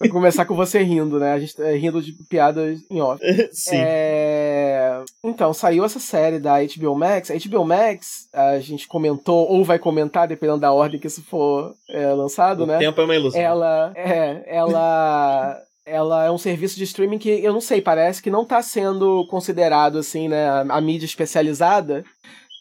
[0.00, 1.32] Vou começar com você rindo, né?
[1.32, 3.22] A gente é, rindo de piadas em off.
[3.52, 3.76] Sim.
[3.76, 5.02] É...
[5.24, 7.30] Então, saiu essa série da HBO Max.
[7.30, 11.74] A HBO Max, a gente comentou, ou vai comentar, dependendo da ordem que isso for
[11.90, 12.78] é, lançado, o né?
[12.78, 13.40] tempo é uma ilusão.
[13.40, 13.92] Ela.
[13.94, 15.60] É, ela.
[15.84, 19.26] ela é um serviço de streaming que eu não sei, parece que não está sendo
[19.28, 20.48] considerado assim, né?
[20.48, 22.04] A, a mídia especializada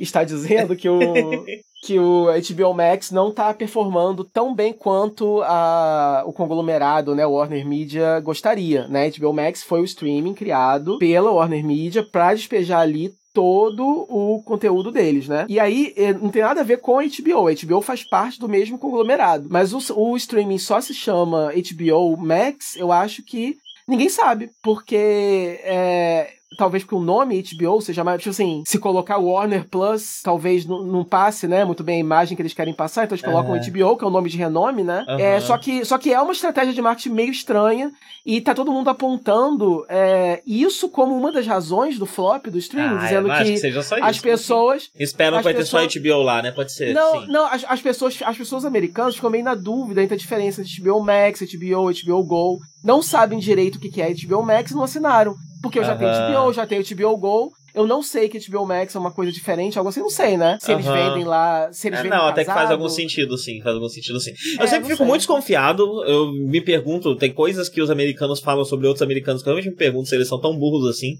[0.03, 0.99] está dizendo que o,
[1.83, 7.65] que o HBO Max não está performando tão bem quanto a, o conglomerado, né, Warner
[7.65, 9.09] Media gostaria, né?
[9.09, 14.91] HBO Max foi o streaming criado pela Warner Media para despejar ali todo o conteúdo
[14.91, 15.45] deles, né?
[15.47, 17.47] E aí eh, não tem nada a ver com a HBO.
[17.47, 22.17] A HBO faz parte do mesmo conglomerado, mas o, o streaming só se chama HBO
[22.17, 22.75] Max.
[22.75, 28.31] Eu acho que ninguém sabe, porque é, talvez porque o nome HBO seja mais, tipo
[28.31, 32.53] assim, se colocar Warner Plus, talvez não, passe, né, muito bem a imagem que eles
[32.53, 33.59] querem passar, então eles colocam uhum.
[33.59, 35.05] HBO, que é o nome de renome, né?
[35.07, 35.19] Uhum.
[35.19, 37.91] É, só que só que é uma estratégia de marketing meio estranha
[38.25, 42.97] e tá todo mundo apontando é, isso como uma das razões do flop do streaming,
[42.97, 45.87] ah, dizendo que, que as pessoas esperam que vai pessoas...
[45.87, 46.51] ter só HBO lá, né?
[46.51, 46.93] Pode ser.
[46.93, 47.27] Não, sim.
[47.27, 50.81] não, as, as pessoas as pessoas americanas ficam meio na dúvida entre a diferença entre
[50.81, 54.83] HBO Max, HBO, HBO Go, não sabem direito o que é HBO Max e não
[54.83, 55.35] assinaram.
[55.61, 57.51] Porque eu já tenho HBO, já tenho HBO Go.
[57.73, 60.57] Eu não sei que HBO Max é uma coisa diferente, algo assim, não sei, né?
[60.59, 62.31] Se eles vendem lá, se eles é, vendem Não, casado.
[62.33, 64.33] até que faz algum sentido, sim, faz algum sentido, sim.
[64.59, 65.05] Eu é, sempre fico sei.
[65.05, 69.47] muito desconfiado, eu me pergunto, tem coisas que os americanos falam sobre outros americanos que
[69.47, 71.15] eu realmente me pergunto se eles são tão burros assim.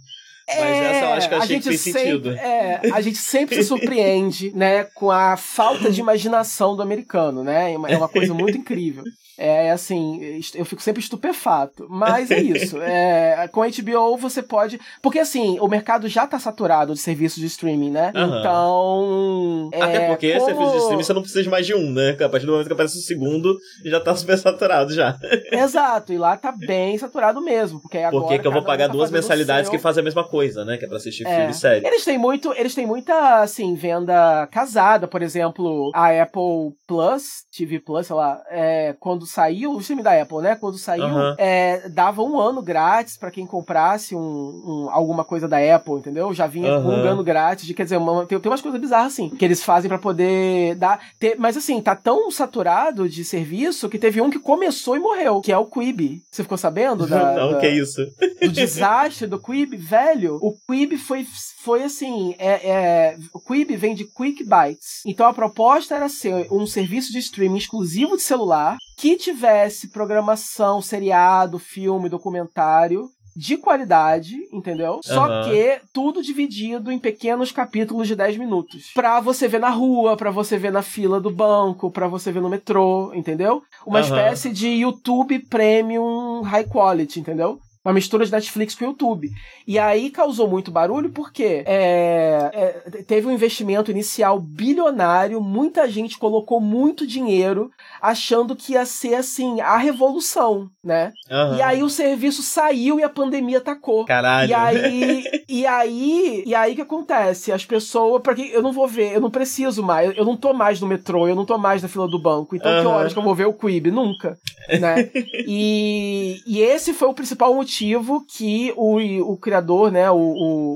[0.47, 2.31] Mas é, essa eu acho que eu achei que fez sempre, sentido.
[2.31, 7.73] É, a gente sempre se surpreende, né, com a falta de imaginação do americano, né?
[7.73, 9.03] É uma coisa muito incrível.
[9.37, 11.87] É assim, eu fico sempre estupefato.
[11.89, 12.77] Mas é isso.
[12.91, 14.79] É, com a HBO você pode.
[15.01, 18.11] Porque assim, o mercado já tá saturado de serviços de streaming, né?
[18.15, 18.39] Uhum.
[18.39, 19.69] Então.
[19.71, 20.45] É, Até porque como...
[20.45, 22.17] serviço de streaming você não precisa de mais de um, né?
[22.19, 25.17] A partir do momento que aparece o segundo, já tá super saturado já.
[25.51, 27.81] Exato, e lá tá bem saturado mesmo.
[27.81, 28.25] Porque agora.
[28.25, 29.77] Por que eu vou pagar tá duas mensalidades seu...
[29.77, 30.77] que fazem a mesma coisa, né?
[30.77, 31.35] Que é pra assistir é.
[31.35, 31.85] filme e série.
[31.85, 32.53] Eles têm muito.
[32.53, 38.41] Eles têm muita, assim, venda casada, por exemplo, a Apple Plus, TV Plus, sei lá,
[38.49, 40.55] é, quando saiu, o filme da Apple, né?
[40.55, 41.35] Quando saiu, uhum.
[41.37, 46.33] é, dava um ano grátis para quem comprasse um, um, alguma coisa da Apple, entendeu?
[46.33, 46.83] Já vinha uhum.
[46.83, 49.43] com um ano grátis, de, quer dizer, uma, tem, tem umas coisas bizarras assim, que
[49.43, 50.99] eles fazem para poder dar.
[51.19, 55.41] Ter, mas assim, tá tão saturado de serviço que teve um que começou e morreu,
[55.41, 56.21] que é o Quibi.
[56.31, 57.07] Você ficou sabendo?
[57.07, 58.01] Da, Não, da, que é isso?
[58.41, 59.77] Do desastre do Quibi?
[59.77, 61.25] Velho, o Quibi foi,
[61.63, 65.01] foi assim: é, é, o Quibi vem de Quick Bytes.
[65.05, 70.79] Então a proposta era ser um serviço de streaming exclusivo de celular que tivesse programação,
[70.79, 74.95] seriado, filme, documentário de qualidade, entendeu?
[74.95, 75.01] Uhum.
[75.03, 78.91] Só que tudo dividido em pequenos capítulos de 10 minutos.
[78.93, 82.41] Pra você ver na rua, pra você ver na fila do banco, pra você ver
[82.41, 83.63] no metrô, entendeu?
[83.87, 84.05] Uma uhum.
[84.05, 87.59] espécie de YouTube Premium High Quality, entendeu?
[87.83, 89.31] Uma mistura de Netflix com YouTube.
[89.67, 96.19] E aí causou muito barulho porque é, é, teve um investimento inicial bilionário, muita gente
[96.19, 101.11] colocou muito dinheiro achando que ia ser assim a revolução, né?
[101.29, 101.55] Uhum.
[101.55, 104.05] E aí o serviço saiu e a pandemia atacou.
[104.05, 104.51] Caralho.
[104.51, 107.51] E aí, e aí, e aí que acontece?
[107.51, 110.79] As pessoas, porque eu não vou ver, eu não preciso mais, eu não tô mais
[110.79, 112.55] no metrô, eu não tô mais na fila do banco.
[112.55, 112.81] Então uhum.
[112.81, 113.87] que horas que eu vou ver o Quib?
[113.87, 114.37] Nunca,
[114.79, 115.09] né?
[115.47, 118.97] e, e esse foi o principal motivo motivo que o,
[119.31, 120.17] o criador, né, o,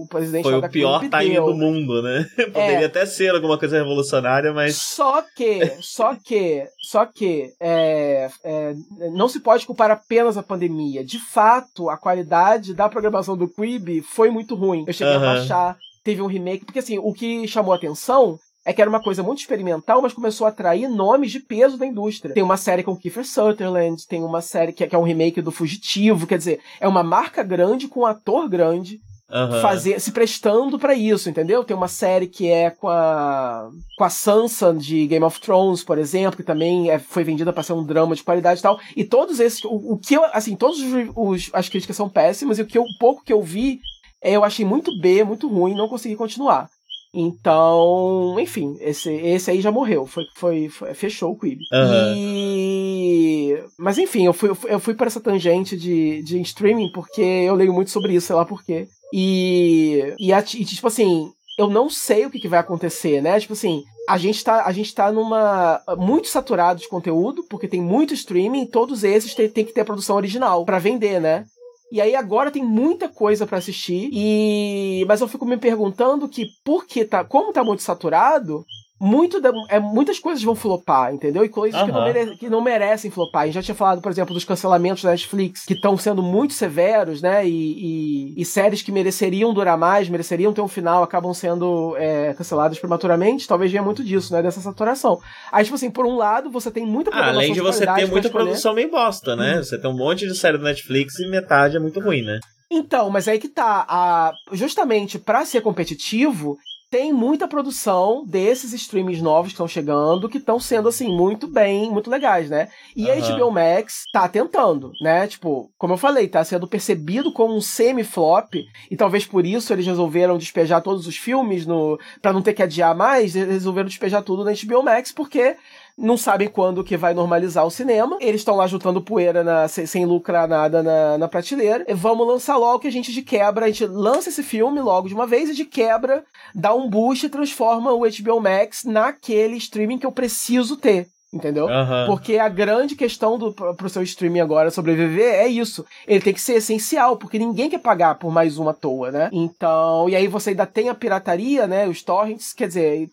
[0.03, 2.25] o presidente Foi o pior time do mundo, né?
[2.53, 2.85] Poderia é.
[2.85, 4.77] até ser alguma coisa revolucionária, mas.
[4.77, 8.73] Só que, só que, só que, é, é,
[9.11, 11.03] não se pode culpar apenas a pandemia.
[11.03, 14.85] De fato, a qualidade da programação do Quibi foi muito ruim.
[14.87, 15.23] Eu cheguei uh -huh.
[15.23, 19.01] a baixar, teve um remake, porque assim, o que chamou atenção é que era uma
[19.01, 22.33] coisa muito experimental, mas começou a atrair nomes de peso da indústria.
[22.33, 25.41] Tem uma série com Kiefer Sutherland, tem uma série que é, que é um remake
[25.41, 28.99] do Fugitivo, quer dizer, é uma marca grande com um ator grande.
[29.27, 29.59] Uhum.
[29.59, 31.63] Fazer, se prestando para isso, entendeu?
[31.63, 35.97] Tem uma série que é com a com a Sansa de Game of Thrones, por
[35.97, 38.79] exemplo, que também é, foi vendida para ser um drama de qualidade e tal.
[38.95, 42.59] E todos esses, o, o que eu, assim, todos os, os, as críticas são péssimas
[42.59, 43.79] e o que eu, o pouco que eu vi,
[44.21, 46.69] é, eu achei muito B, muito ruim, não consegui continuar.
[47.17, 50.05] Então, enfim, esse, esse aí já morreu.
[50.05, 51.63] Foi, foi, foi fechou o Quibi.
[51.71, 52.13] Uhum.
[52.17, 53.63] E...
[53.79, 57.73] Mas enfim, eu fui, eu fui para essa tangente de, de streaming porque eu leio
[57.73, 58.87] muito sobre isso, sei lá porquê.
[59.13, 63.39] E, e, e tipo assim, eu não sei o que, que, vai acontecer, né?
[63.39, 65.81] Tipo assim, a gente tá, a gente tá numa.
[65.97, 70.17] muito saturado de conteúdo, porque tem muito streaming, todos esses tem, tem que ter produção
[70.17, 71.45] original para vender, né?
[71.91, 74.09] E aí agora tem muita coisa para assistir.
[74.11, 78.65] E mas eu fico me perguntando que porque tá, como tá muito saturado,
[78.99, 81.43] muito da, é, muitas coisas vão flopar, entendeu?
[81.43, 81.87] E coisas uhum.
[81.87, 83.41] que, não mere, que, não merecem flopar.
[83.41, 86.53] A gente já tinha falado, por exemplo, dos cancelamentos da Netflix, que estão sendo muito
[86.53, 87.45] severos, né?
[87.45, 92.33] E, e, e, séries que mereceriam durar mais, mereceriam ter um final, acabam sendo é,
[92.33, 93.47] canceladas prematuramente.
[93.47, 94.41] Talvez venha muito disso, né?
[94.41, 95.19] Dessa saturação.
[95.51, 98.29] Aí, tipo assim, por um lado, você tem muita ah, Além de você ter muita
[98.29, 99.59] produção meio bosta, né?
[99.59, 99.63] Hum.
[99.63, 102.39] Você tem um monte de série do Netflix e metade é muito ruim, né?
[102.71, 103.85] Então, mas aí que tá.
[103.87, 106.57] A, justamente para ser competitivo,
[106.95, 111.91] tem muita produção desses streams novos que estão chegando, que estão sendo, assim, muito bem,
[111.91, 112.69] muito legais, né?
[112.95, 113.11] E uhum.
[113.11, 115.27] a HBO Max tá tentando, né?
[115.27, 118.55] Tipo, como eu falei, tá sendo percebido como um semi-flop,
[118.89, 122.63] e talvez por isso eles resolveram despejar todos os filmes no para não ter que
[122.63, 125.57] adiar mais, eles resolveram despejar tudo na HBO Max, porque
[125.97, 128.17] não sabem quando que vai normalizar o cinema.
[128.19, 131.85] Eles estão lá juntando poeira na, sem, sem, lucrar nada na, na prateleira.
[131.87, 135.07] E vamos lançar logo que a gente de quebra, a gente lança esse filme logo
[135.07, 136.23] de uma vez e de quebra
[136.53, 141.65] dá um boost e transforma o HBO Max naquele streaming que eu preciso ter entendeu?
[141.65, 142.05] Uhum.
[142.07, 145.85] Porque a grande questão do, pro seu streaming agora sobreviver é isso.
[146.07, 149.29] Ele tem que ser essencial, porque ninguém quer pagar por mais uma toa, né?
[149.31, 151.87] Então, e aí você ainda tem a pirataria, né?
[151.87, 153.09] Os torrents, quer dizer,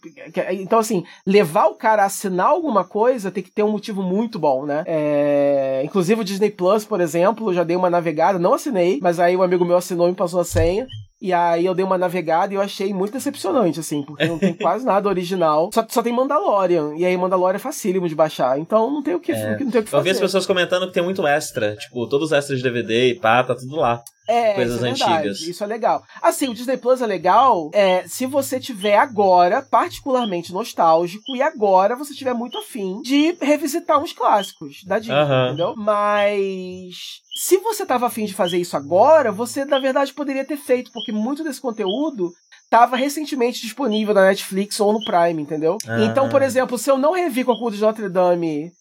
[0.53, 4.39] então assim, levar o cara a assinar alguma coisa tem que ter um motivo muito
[4.39, 4.85] bom, né?
[4.87, 5.83] É...
[5.85, 9.37] Inclusive o Disney Plus, por exemplo, eu já dei uma navegada, não assinei, mas aí
[9.37, 10.87] um amigo meu assinou e me passou a senha.
[11.23, 14.53] E aí eu dei uma navegada e eu achei muito decepcionante, assim, porque não tem
[14.59, 15.71] quase nada original.
[15.73, 16.97] Só, só tem Mandalorian.
[16.97, 18.59] E aí Mandalorian é facílimo de baixar.
[18.59, 19.51] Então não tem o que, é.
[19.51, 19.97] não tem o que fazer.
[20.01, 21.77] Eu vi as pessoas comentando que tem muito extra.
[21.77, 24.03] Tipo, todos os extras de DVD e pá, tá tudo lá.
[24.29, 25.41] É, coisas isso é antigas.
[25.41, 26.05] Isso é legal.
[26.21, 31.97] Assim, o Disney Plus é legal é, se você tiver agora particularmente nostálgico e agora
[31.97, 35.17] você tiver muito afim de revisitar uns clássicos da Disney,
[35.49, 35.75] entendeu?
[35.77, 36.95] Mas
[37.35, 41.13] se você tava afim de fazer isso agora, você na verdade poderia ter feito, porque
[41.13, 42.33] muito desse conteúdo
[42.65, 45.77] estava recentemente disponível na Netflix ou no Prime, entendeu?
[45.87, 46.05] Ah.
[46.05, 48.73] Então, por exemplo, se eu não revi com a de Notre Dame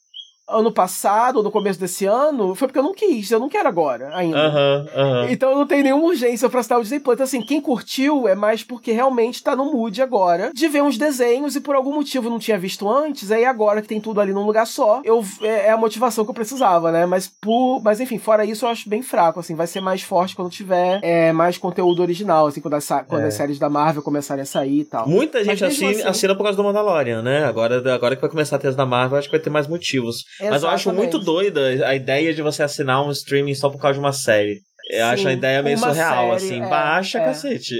[0.51, 3.67] ano passado ou no começo desse ano, foi porque eu não quis, eu não quero
[3.67, 4.37] agora ainda.
[4.37, 5.29] Uhum, uhum.
[5.29, 7.15] Então eu não tenho nenhuma urgência pra citar o Disney Plus.
[7.15, 10.97] Então, assim, quem curtiu é mais porque realmente tá no mood agora de ver uns
[10.97, 14.33] desenhos e por algum motivo não tinha visto antes, aí agora que tem tudo ali
[14.33, 17.05] num lugar só, eu, é, é a motivação que eu precisava, né?
[17.05, 17.81] Mas por.
[17.83, 20.99] Mas enfim, fora isso, eu acho bem fraco, assim, vai ser mais forte quando tiver
[21.01, 23.27] é, mais conteúdo original, assim, quando, as, quando é.
[23.27, 25.07] as séries da Marvel começarem a sair e tal.
[25.07, 26.03] Muita gente assina, assim...
[26.03, 27.45] assina por causa do Mandalorian, né?
[27.45, 29.67] Agora, agora que vai começar a ter as da Marvel, acho que vai ter mais
[29.67, 30.25] motivos.
[30.41, 30.51] Exatamente.
[30.51, 33.93] Mas eu acho muito doida a ideia de você assinar um streaming só por causa
[33.93, 34.59] de uma série.
[34.89, 36.61] Eu Sim, acho a ideia meio surreal, série, assim.
[36.61, 37.25] É, baixa, é.
[37.25, 37.75] cacete.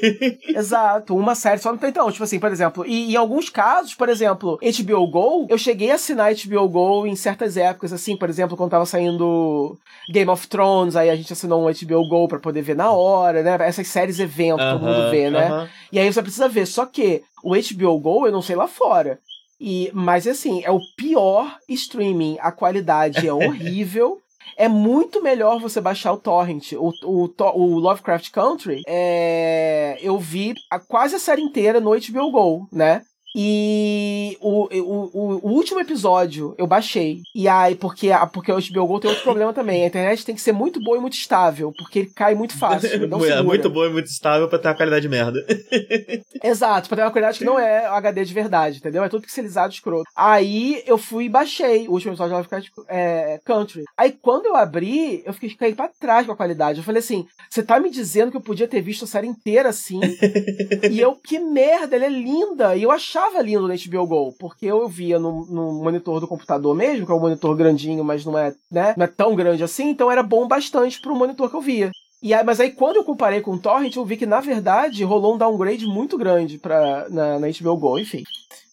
[0.48, 1.90] Exato, uma série só não tem.
[1.90, 5.90] Então, tipo assim, por exemplo, e em alguns casos, por exemplo, HBO Go, eu cheguei
[5.90, 9.78] a assinar HBO Go em certas épocas, assim, por exemplo, quando tava saindo
[10.12, 13.42] Game of Thrones, aí a gente assinou um HBO Go pra poder ver na hora,
[13.42, 13.56] né?
[13.60, 15.48] Essas séries evento, uh -huh, todo mundo vê, né?
[15.48, 15.68] Uh -huh.
[15.92, 16.66] E aí você precisa ver.
[16.66, 19.18] Só que o HBO Go, eu não sei lá fora.
[19.60, 22.36] E, mas assim, é o pior streaming.
[22.40, 24.20] A qualidade é horrível.
[24.56, 26.72] é muito melhor você baixar o torrent.
[26.72, 32.30] O, o, o Lovecraft Country, é, eu vi a, quase a série inteira no HBO
[32.30, 33.02] Go, né?
[33.38, 37.20] E o, o, o, último episódio eu baixei.
[37.34, 39.84] E aí, porque, porque o HBO Go tem outro problema também.
[39.84, 42.88] A internet tem que ser muito boa e muito estável, porque ele cai muito fácil.
[43.06, 45.44] Não é muito boa e muito estável pra ter uma qualidade merda.
[46.42, 49.04] Exato, pra ter uma qualidade que não é HD de verdade, entendeu?
[49.04, 50.08] É tudo pixelizado escroto.
[50.16, 53.84] Aí eu fui e baixei o último episódio de Lovecraft é, Country.
[53.96, 56.78] Aí quando eu abri, eu fiquei caí pra trás com a qualidade.
[56.78, 59.68] Eu falei assim: você tá me dizendo que eu podia ter visto a série inteira
[59.68, 60.00] assim?
[60.90, 62.76] e eu, que merda, ela é linda.
[62.76, 66.28] E eu achava tava lindo no HBO Go, porque eu via no, no, monitor do
[66.28, 69.62] computador mesmo, que é um monitor grandinho, mas não é, né, não é tão grande
[69.62, 71.90] assim, então era bom bastante pro monitor que eu via.
[72.22, 75.04] E aí, mas aí quando eu comparei com o Torrent, eu vi que na verdade
[75.04, 78.22] rolou um downgrade muito grande pra, na, na HBO Go, enfim.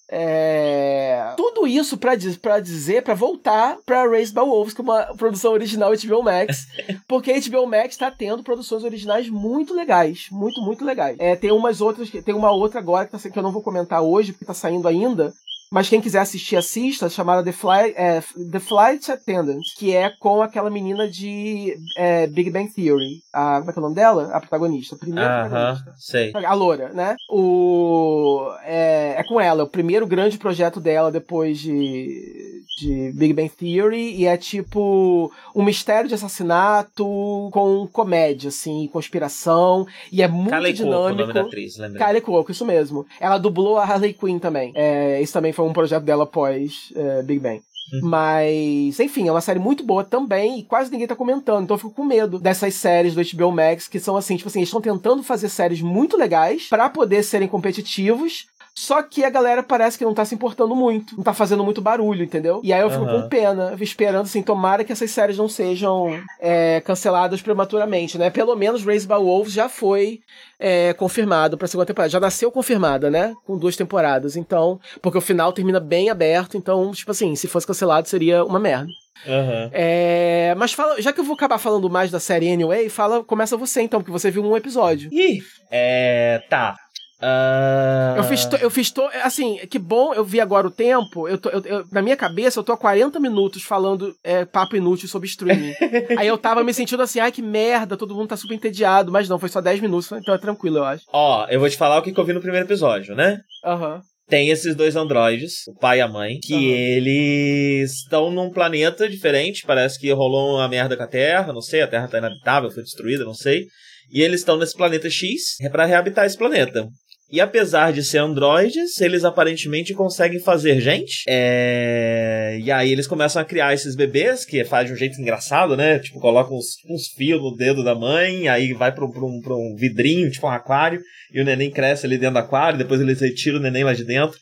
[0.09, 1.33] É...
[1.35, 5.91] Tudo isso para dizer, para voltar para Raised by Wolves, que é uma produção original
[5.91, 6.67] HBO Max,
[7.07, 11.17] porque a HBO Max está tendo produções originais muito legais, muito, muito legais.
[11.19, 14.01] É, tem umas outras, tem uma outra agora que, tá, que eu não vou comentar
[14.01, 15.33] hoje, porque está saindo ainda,
[15.73, 18.21] mas quem quiser assistir, assista, chamada The, Fly, é,
[18.51, 23.23] The Flight Attendant, que é com aquela menina de é, Big Bang Theory.
[23.33, 24.29] A, como é que é o nome dela?
[24.35, 24.93] A protagonista.
[24.95, 25.93] A primeira uh -huh, protagonista.
[25.97, 26.31] sei.
[26.45, 27.15] A Loura, né?
[27.27, 33.33] O, é, é com ela, é o primeiro grande projeto dela depois de de Big
[33.33, 37.03] Bang Theory e é tipo um mistério de assassinato
[37.51, 40.99] com comédia, assim, conspiração e é muito Kylie dinâmico.
[40.99, 42.05] Cuoco, o nome da atriz, lembrei.
[42.05, 43.05] Kylie Cuoco, isso mesmo.
[43.19, 44.71] Ela dublou a Harley Quinn também.
[44.75, 47.61] É, isso também foi um projeto dela após é, Big Bang.
[47.93, 48.09] Uhum.
[48.09, 51.63] Mas, enfim, é uma série muito boa também e quase ninguém tá comentando.
[51.63, 54.59] Então eu fico com medo dessas séries do HBO Max que são assim, tipo assim,
[54.59, 59.61] eles estão tentando fazer séries muito legais para poder serem competitivos, só que a galera
[59.61, 62.59] parece que não tá se importando muito, não tá fazendo muito barulho, entendeu?
[62.63, 63.21] E aí eu fico uhum.
[63.21, 68.31] com pena, esperando assim, tomara que essas séries não sejam é, canceladas prematuramente, né?
[68.31, 70.21] Pelo menos Raised by Wolves já foi
[70.59, 72.09] é, confirmado pra segunda temporada.
[72.09, 73.35] Já nasceu confirmada, né?
[73.45, 74.35] Com duas temporadas.
[74.35, 78.59] Então, porque o final termina bem aberto, então, tipo assim, se fosse cancelado seria uma
[78.59, 78.87] merda.
[79.25, 79.69] Uhum.
[79.71, 83.55] É, mas fala, já que eu vou acabar falando mais da série anyway, fala, começa
[83.55, 85.09] você então, porque você viu um episódio.
[85.13, 86.75] Ih, é, tá.
[87.23, 88.17] Uh...
[88.17, 91.25] Eu fiz, to, eu fiz to, assim, que bom, eu vi agora o tempo.
[91.25, 94.75] Eu, tô, eu, eu na minha cabeça, eu tô há 40 minutos falando é, papo
[94.75, 95.73] inútil sobre streaming.
[96.17, 99.09] Aí eu tava me sentindo assim, ai que merda, todo mundo tá super entediado.
[99.11, 101.05] Mas não, foi só 10 minutos, então é tranquilo, eu acho.
[101.13, 103.39] Ó, eu vou te falar o que eu vi no primeiro episódio, né?
[103.63, 103.95] Aham.
[103.95, 104.01] Uhum.
[104.29, 106.61] Tem esses dois androides, o pai e a mãe, que uhum.
[106.61, 109.63] eles estão num planeta diferente.
[109.65, 112.83] Parece que rolou uma merda com a Terra, não sei, a Terra tá inabitável, foi
[112.83, 113.65] destruída, não sei.
[114.11, 116.87] E eles estão nesse planeta X para reabitar esse planeta.
[117.33, 121.23] E apesar de ser androides, eles aparentemente conseguem fazer gente.
[121.27, 122.59] É...
[122.61, 125.97] E aí eles começam a criar esses bebês, que faz de um jeito engraçado, né?
[125.97, 129.55] Tipo, colocam uns, uns fios no dedo da mãe, aí vai pra, pra, um, pra
[129.55, 131.01] um vidrinho, tipo um aquário,
[131.33, 134.05] e o neném cresce ali dentro do aquário, depois eles retiram o neném lá de
[134.05, 134.37] dentro.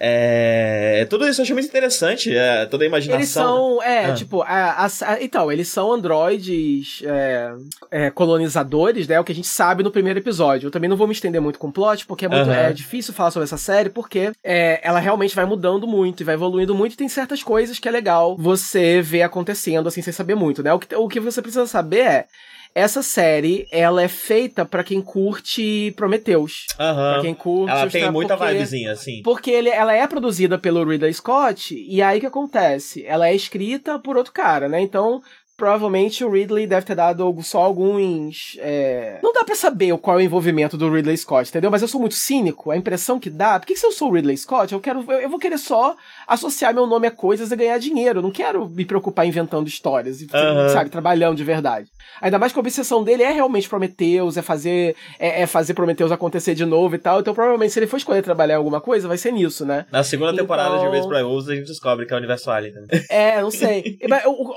[0.00, 3.18] É, tudo isso eu acho muito interessante, é, toda a imaginação.
[3.18, 4.14] Eles são, é, ah.
[4.14, 7.52] tipo, a, a, a, então, eles são androides é,
[7.90, 9.16] é, colonizadores, né?
[9.16, 10.68] É o que a gente sabe no primeiro episódio.
[10.68, 13.12] Eu também não vou me estender muito com o plot, porque é, muito, é difícil
[13.12, 16.92] falar sobre essa série, porque é, ela realmente vai mudando muito e vai evoluindo muito,
[16.92, 20.72] e tem certas coisas que é legal você ver acontecendo assim sem saber muito, né?
[20.72, 22.26] O que, o que você precisa saber é
[22.74, 26.66] essa série, ela é feita para quem curte Prometheus.
[26.78, 27.12] Aham.
[27.14, 27.70] Pra quem curte...
[27.70, 29.22] Ela tem muita porque, vibezinha, assim.
[29.22, 33.04] Porque ele, ela é produzida pelo Ridley Scott, e aí o que acontece?
[33.04, 34.80] Ela é escrita por outro cara, né?
[34.80, 35.22] Então,
[35.58, 38.56] provavelmente o Ridley deve ter dado só alguns.
[38.60, 39.18] É...
[39.20, 41.68] Não dá para saber qual é o envolvimento do Ridley Scott, entendeu?
[41.68, 43.58] Mas eu sou muito cínico, a impressão que dá.
[43.58, 45.04] Porque se eu sou o Ridley Scott, eu quero.
[45.12, 45.96] Eu, vou querer só
[46.28, 48.18] associar meu nome a coisas e ganhar dinheiro.
[48.18, 50.68] Eu não quero me preocupar inventando histórias, uhum.
[50.72, 51.90] sabe, trabalhando de verdade.
[52.20, 54.94] Ainda mais que a obsessão dele é realmente Prometheus, é fazer.
[55.18, 57.20] É, é fazer Prometheus acontecer de novo e tal.
[57.20, 59.86] Então, provavelmente, se ele for escolher trabalhar em alguma coisa, vai ser nisso, né?
[59.90, 60.44] Na segunda então...
[60.44, 62.74] temporada de Race by Wolves, a gente descobre que é o universo Alien.
[62.74, 62.86] Né?
[63.08, 63.98] É, não sei.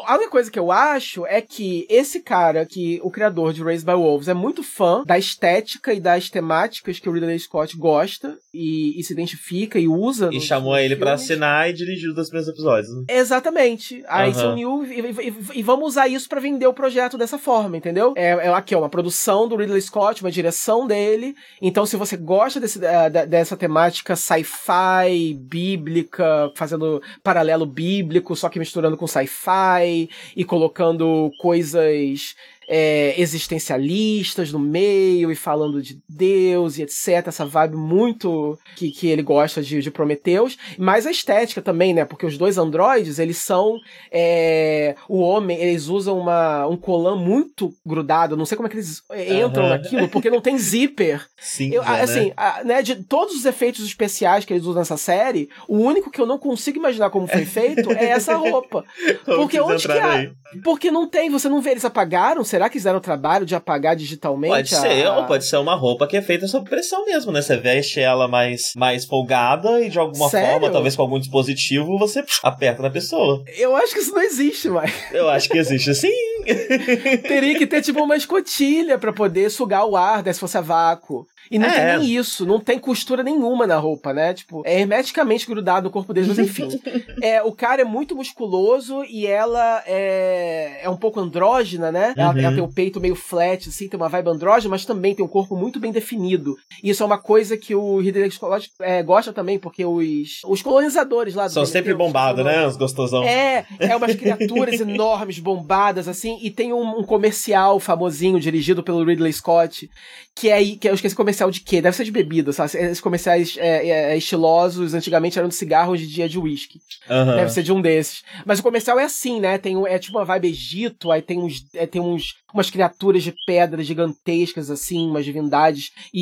[0.05, 3.63] a única coisa que eu acho acho é que esse cara, que o criador de
[3.63, 7.75] Raised by Wolves, é muito fã da estética e das temáticas que o Ridley Scott
[7.77, 10.29] gosta e, e se identifica e usa.
[10.31, 12.93] E chamou ele para assinar e dirigir os dois primeiros episódios.
[12.95, 13.03] Né?
[13.09, 14.03] Exatamente.
[14.07, 14.33] Aí uhum.
[14.33, 18.13] se uniu e, e, e, vamos usar isso para vender o projeto dessa forma, entendeu?
[18.15, 21.35] É, é aqui, ó, uma produção do Ridley Scott, uma direção dele.
[21.61, 22.79] Então, se você gosta desse,
[23.27, 32.35] dessa temática sci-fi, bíblica, fazendo paralelo bíblico, só que misturando com sci-fi e colocando coisas
[32.67, 37.27] é, existencialistas no meio e falando de Deus e etc.
[37.27, 40.57] Essa vibe muito que, que ele gosta de, de Prometheus.
[40.77, 42.05] Mas a estética também, né?
[42.05, 43.77] Porque os dois androides, eles são.
[44.11, 48.37] É, o homem, eles usam uma, um colã muito grudado.
[48.37, 49.69] Não sei como é que eles entram uhum.
[49.69, 51.25] naquilo, porque não tem zíper.
[51.37, 51.71] Sim.
[51.73, 52.33] Eu, assim, né?
[52.37, 56.21] A, né, de todos os efeitos especiais que eles usam nessa série, o único que
[56.21, 58.85] eu não consigo imaginar como foi feito é essa roupa.
[59.25, 60.31] Porque onde que há,
[60.63, 62.43] Porque não tem, você não vê, eles apagaram?
[62.51, 64.53] Será que fizeram o trabalho de apagar digitalmente?
[64.53, 67.41] Pode ser, ou pode ser uma roupa que é feita sob pressão mesmo, né?
[67.41, 70.51] Você veste ela mais, mais folgada e de alguma Sério?
[70.51, 73.41] forma, talvez com algum dispositivo, você aperta na pessoa.
[73.55, 74.93] Eu acho que isso não existe mais.
[75.13, 76.11] Eu acho que existe sim.
[77.27, 80.61] Teria que ter tipo uma escotilha para poder sugar o ar, né, se fosse a
[80.61, 81.25] vácuo.
[81.49, 81.71] E não é.
[81.71, 84.33] tem nem isso, não tem costura nenhuma na roupa, né?
[84.33, 86.69] Tipo, é hermeticamente grudado no corpo deles, mas enfim.
[87.21, 92.13] é, o cara é muito musculoso e ela é, é um pouco andrógena, né?
[92.15, 92.39] Ela, uhum.
[92.39, 95.27] ela, tem o peito meio flat, assim, tem uma vibe andrógena, mas também tem um
[95.27, 96.55] corpo muito bem definido.
[96.81, 100.61] E isso é uma coisa que o Ridley Scott é, gosta também, porque os, os
[100.61, 101.49] colonizadores lá...
[101.49, 102.65] São sempre bombados, né?
[102.65, 103.23] Os gostosão.
[103.23, 109.03] É, é umas criaturas enormes, bombadas, assim, e tem um, um comercial famosinho, dirigido pelo
[109.03, 109.89] Ridley Scott,
[110.35, 111.81] que é, que eu esqueci comercial de quê?
[111.81, 112.77] Deve ser de bebida, sabe?
[112.77, 116.79] Esses comerciais é, é, estilosos, antigamente eram de cigarro, hoje em dia é de uísque.
[117.09, 117.35] Uhum.
[117.35, 118.23] Deve ser de um desses.
[118.45, 119.57] Mas o comercial é assim, né?
[119.57, 123.33] Tem, é tipo uma vibe Egito, aí tem uns, é, tem uns, umas criaturas de
[123.45, 126.21] pedra gigantescas, assim, umas divindades, e,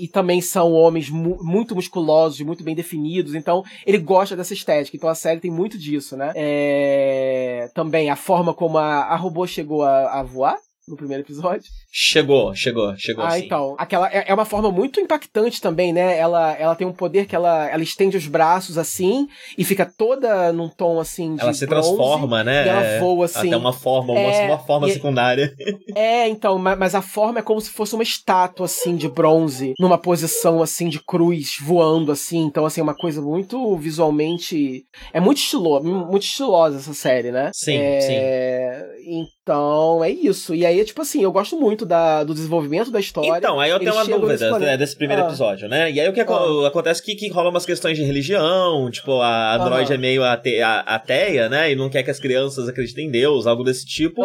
[0.00, 4.54] e, e também são homens mu muito musculosos, muito bem definidos, então ele gosta dessa
[4.54, 6.32] estética, então a série tem muito disso, né?
[6.34, 7.70] É...
[7.74, 10.58] Também a forma como a, a robô chegou a, a voar,
[10.88, 11.70] no primeiro episódio.
[11.90, 13.44] Chegou, chegou, chegou ah, sim.
[13.44, 13.74] então.
[13.78, 16.16] Aquela é, é, uma forma muito impactante também, né?
[16.18, 20.52] Ela, ela tem um poder que ela, ela estende os braços assim e fica toda
[20.52, 22.68] num tom assim de Ela se bronze, transforma, né?
[22.68, 23.48] ela é, voa assim.
[23.48, 25.54] Até uma forma, é, uma, uma forma secundária.
[25.94, 29.72] É, então, mas, mas, a forma é como se fosse uma estátua assim de bronze,
[29.78, 32.40] numa posição assim de cruz, voando assim.
[32.40, 37.50] Então, assim, é uma coisa muito visualmente é muito estilosa, muito estilosa essa série, né?
[37.54, 39.26] Sim, é, sim.
[39.46, 40.54] Então, é isso.
[40.54, 43.38] E aí, tipo assim, eu gosto muito da, do desenvolvimento da história.
[43.38, 45.26] Então, aí eu tenho uma dúvida né, desse primeiro ah.
[45.26, 45.90] episódio, né?
[45.90, 46.66] E aí o que ah.
[46.66, 49.94] acontece que, que rola umas questões de religião, tipo, a Android ah.
[49.94, 51.72] é meio ate, a, ateia, né?
[51.72, 54.22] E não quer que as crianças acreditem em Deus, algo desse tipo.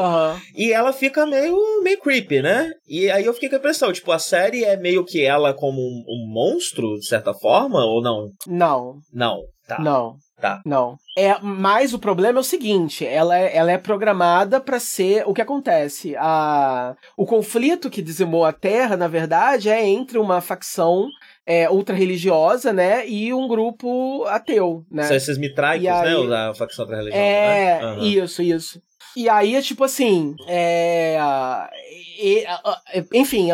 [0.56, 2.70] E ela fica meio, meio creepy, né?
[2.88, 5.82] E aí eu fiquei com a impressão, tipo, a série é meio que ela como
[5.82, 8.30] um, um monstro, de certa forma, ou não?
[8.48, 8.96] Não.
[9.14, 9.42] Não.
[9.68, 9.80] Tá.
[9.80, 10.16] Não.
[10.42, 10.62] Tá.
[10.66, 10.98] Não.
[11.16, 15.34] É, mas o problema é o seguinte, ela é, ela é programada para ser o
[15.34, 16.16] que acontece.
[16.18, 21.08] A, o conflito que dizimou a Terra, na verdade, é entre uma facção
[21.46, 25.04] é, ultra-religiosa, né, e um grupo ateu, né?
[25.04, 27.94] São esses mitraicos, aí, né, a facção ultra-religiosa, É, né?
[27.94, 28.04] uhum.
[28.04, 28.82] isso, isso.
[29.16, 31.18] E aí é tipo assim, é,
[32.22, 32.46] e,
[33.14, 33.50] enfim,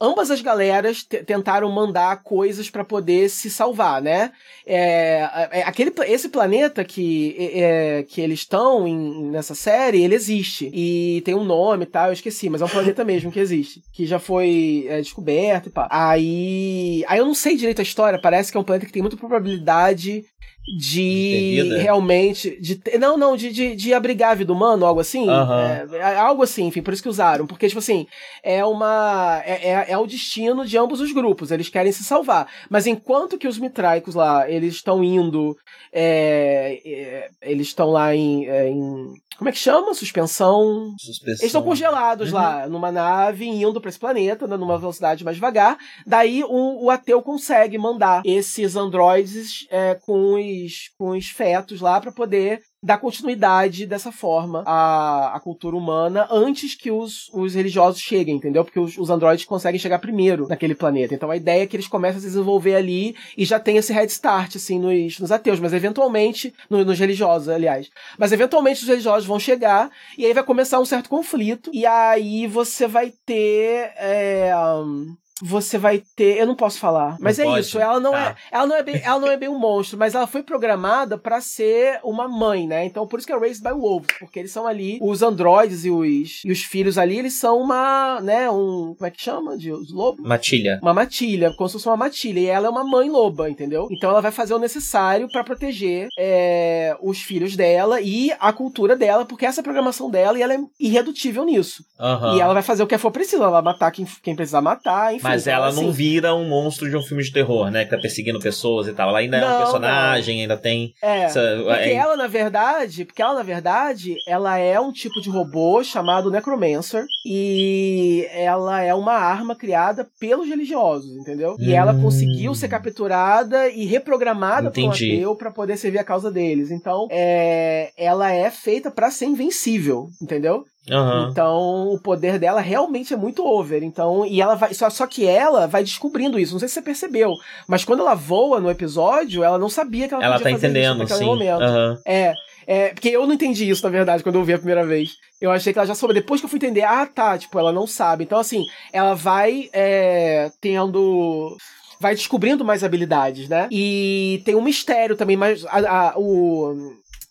[0.00, 4.30] ambas as galeras tentaram mandar coisas para poder se salvar, né?
[4.66, 8.86] É, é, aquele, esse planeta que, é, que eles estão
[9.30, 10.70] nessa série, ele existe.
[10.72, 13.82] E tem um nome e tal, eu esqueci, mas é um planeta mesmo que existe.
[13.92, 15.88] Que já foi é, descoberto e pá.
[15.90, 19.02] Aí, aí eu não sei direito a história, parece que é um planeta que tem
[19.02, 20.24] muita probabilidade
[20.66, 22.58] de, de realmente.
[22.60, 25.28] De, não, não, de, de, de, abrigar a vida humana, algo assim.
[25.28, 25.94] Uhum.
[25.94, 27.46] É, algo assim, enfim, por isso que usaram.
[27.46, 28.06] Porque, tipo assim,
[28.42, 29.42] é uma.
[29.44, 31.50] É, é, é, o destino de ambos os grupos.
[31.50, 32.48] Eles querem se salvar.
[32.68, 35.56] Mas enquanto que os mitraicos lá, eles estão indo.
[35.92, 39.94] É, é eles estão lá em, é, em como é que chama?
[39.94, 40.94] Suspensão.
[40.98, 41.32] Suspensão.
[41.32, 42.34] Eles estão congelados uhum.
[42.34, 45.78] lá, numa nave, indo para esse planeta, né, numa velocidade mais devagar.
[46.06, 52.00] Daí o, o ateu consegue mandar esses androides é, com, os, com os fetos lá
[52.00, 58.00] para poder dar continuidade dessa forma à, à cultura humana antes que os, os religiosos
[58.00, 58.64] cheguem, entendeu?
[58.64, 61.14] Porque os, os androides conseguem chegar primeiro naquele planeta.
[61.14, 63.92] Então a ideia é que eles começam a se desenvolver ali e já tem esse
[63.92, 67.90] head start, assim, nos, nos ateus, mas eventualmente, no, nos religiosos, aliás.
[68.18, 72.46] Mas eventualmente os religiosos vão chegar e aí vai começar um certo conflito e aí
[72.46, 73.92] você vai ter.
[73.96, 76.38] É, um, você vai ter.
[76.38, 77.16] Eu não posso falar.
[77.20, 77.60] Mas não é pode.
[77.60, 77.78] isso.
[77.78, 78.30] Ela não, é, tá.
[78.30, 81.18] é, ela, não é bem, ela não é bem um monstro, mas ela foi programada
[81.18, 82.84] para ser uma mãe, né?
[82.84, 85.90] Então por isso que é Raised by Wolves, porque eles são ali, os androides e
[85.90, 88.50] os, e os filhos ali, eles são uma, né?
[88.50, 88.94] Um.
[88.96, 89.56] Como é que chama?
[89.56, 90.24] De os lobos?
[90.24, 90.78] Matilha.
[90.82, 92.40] Uma matilha, como se fosse uma matilha.
[92.40, 93.88] E ela é uma mãe loba, entendeu?
[93.90, 98.96] Então ela vai fazer o necessário para proteger é, os filhos dela e a cultura
[98.96, 101.84] dela, porque essa é a programação dela e ela é irredutível nisso.
[101.98, 102.36] Uhum.
[102.36, 103.42] E ela vai fazer o que for preciso.
[103.42, 105.22] Ela vai matar quem, quem precisar matar, enfim.
[105.22, 107.84] Mas então, ela assim, não vira um monstro de um filme de terror, né?
[107.84, 109.08] Que tá perseguindo pessoas e tal.
[109.10, 110.94] Ela ainda é Não, um personagem, ainda tem.
[111.02, 115.20] É, essa- porque é- ela, na verdade, porque ela, na verdade, ela é um tipo
[115.20, 121.56] de robô chamado Necromancer e ela é uma arma criada pelos religiosos, entendeu?
[121.58, 122.02] E ela Hum.
[122.02, 125.14] conseguiu ser capturada e reprogramada por um Entendi.
[125.16, 126.70] ateu pra poder servir a causa deles.
[126.70, 130.64] Então, é, ela é feita pra ser invencível, entendeu?
[130.90, 131.28] Aham.
[131.30, 133.82] Então, o poder dela realmente é muito over.
[133.82, 134.74] Então, e ela vai.
[134.74, 136.52] Só, só que ela vai descobrindo isso.
[136.52, 137.34] Não sei se você percebeu.
[137.68, 140.66] Mas quando ela voa no episódio, ela não sabia que ela, Ela podia tá fazer
[140.68, 141.24] isso entendendo, naquele sim.
[141.24, 141.62] momento.
[141.62, 141.98] Aham.
[142.06, 142.34] É,
[142.66, 145.10] é, porque eu não entendi isso, na verdade, quando eu vi a primeira vez.
[145.40, 146.14] Eu achei que ela já soube.
[146.14, 148.24] Depois que eu fui entender, ah, tá, tipo, ela não sabe.
[148.24, 151.56] Então, assim, ela vai é, tendo.
[151.98, 153.68] Vai descobrindo mais habilidades, né?
[153.70, 156.74] E tem um mistério também, mas a- a- o.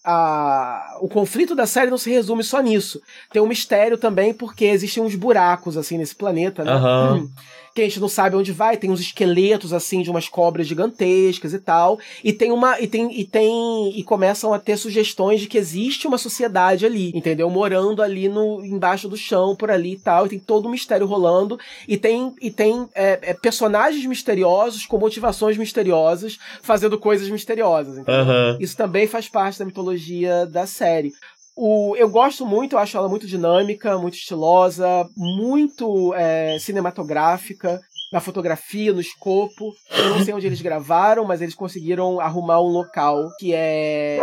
[0.10, 3.02] a- o conflito da série não se resume só nisso.
[3.32, 6.72] Tem um mistério também, porque existem uns buracos, assim, nesse planeta, né?
[6.74, 7.30] Aham.
[7.80, 11.54] que a gente não sabe onde vai, tem uns esqueletos assim de umas cobras gigantescas
[11.54, 15.48] e tal, e tem uma e tem e tem e começam a ter sugestões de
[15.48, 17.50] que existe uma sociedade ali, entendeu?
[17.50, 21.08] Morando ali no embaixo do chão por ali e tal, e tem todo um mistério
[21.08, 28.04] rolando e tem e tem é, é, personagens misteriosos com motivações misteriosas fazendo coisas misteriosas?
[28.08, 28.58] Aham.
[28.60, 31.14] Isso também faz parte da mitologia da série.
[31.62, 37.82] O, eu gosto muito, eu acho ela muito dinâmica, muito estilosa, muito é, cinematográfica,
[38.12, 39.72] na fotografia, no escopo.
[39.92, 44.20] Eu não sei onde eles gravaram, mas eles conseguiram arrumar um local que é.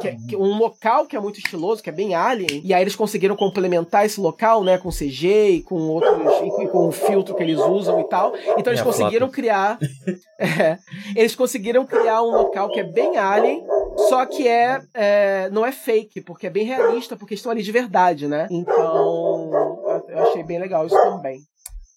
[0.00, 2.82] que é- que- um local que é muito estiloso, que é bem alien, e aí
[2.82, 6.12] eles conseguiram complementar esse local, né, com CG e com outros,
[6.42, 8.32] e, com- o filtro que eles usam e tal.
[8.56, 9.78] Então eles É, conseguiram criar.
[10.38, 10.78] é,
[11.14, 13.62] eles conseguiram criar um local que é bem alien,
[14.08, 17.72] só que é, é, não é fake, porque é bem realista, porque estão ali de
[17.72, 18.46] verdade, né?
[18.50, 19.50] Então,
[20.08, 21.40] eu achei bem legal isso também.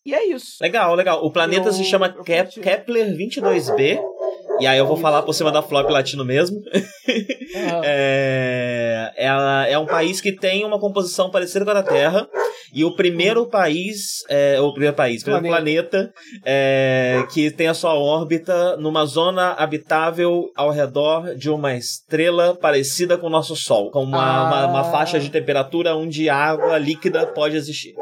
[0.05, 0.57] E é isso.
[0.61, 1.23] Legal, legal.
[1.23, 2.59] O planeta Eu- se chama Kep-.
[2.59, 3.99] Kepler 22b.
[4.59, 6.57] E aí eu vou falar por cima da flop latino mesmo.
[7.83, 12.25] É, ela é um país que tem uma composição parecida com a da Terra.
[12.73, 16.09] E o primeiro país, é, o primeiro país, o primeiro planeta,
[16.45, 23.17] é, que tem a sua órbita numa zona habitável ao redor de uma estrela parecida
[23.17, 24.43] com o nosso Sol, com uma, Ah.
[24.47, 27.93] uma, uma faixa de temperatura onde água líquida pode existir.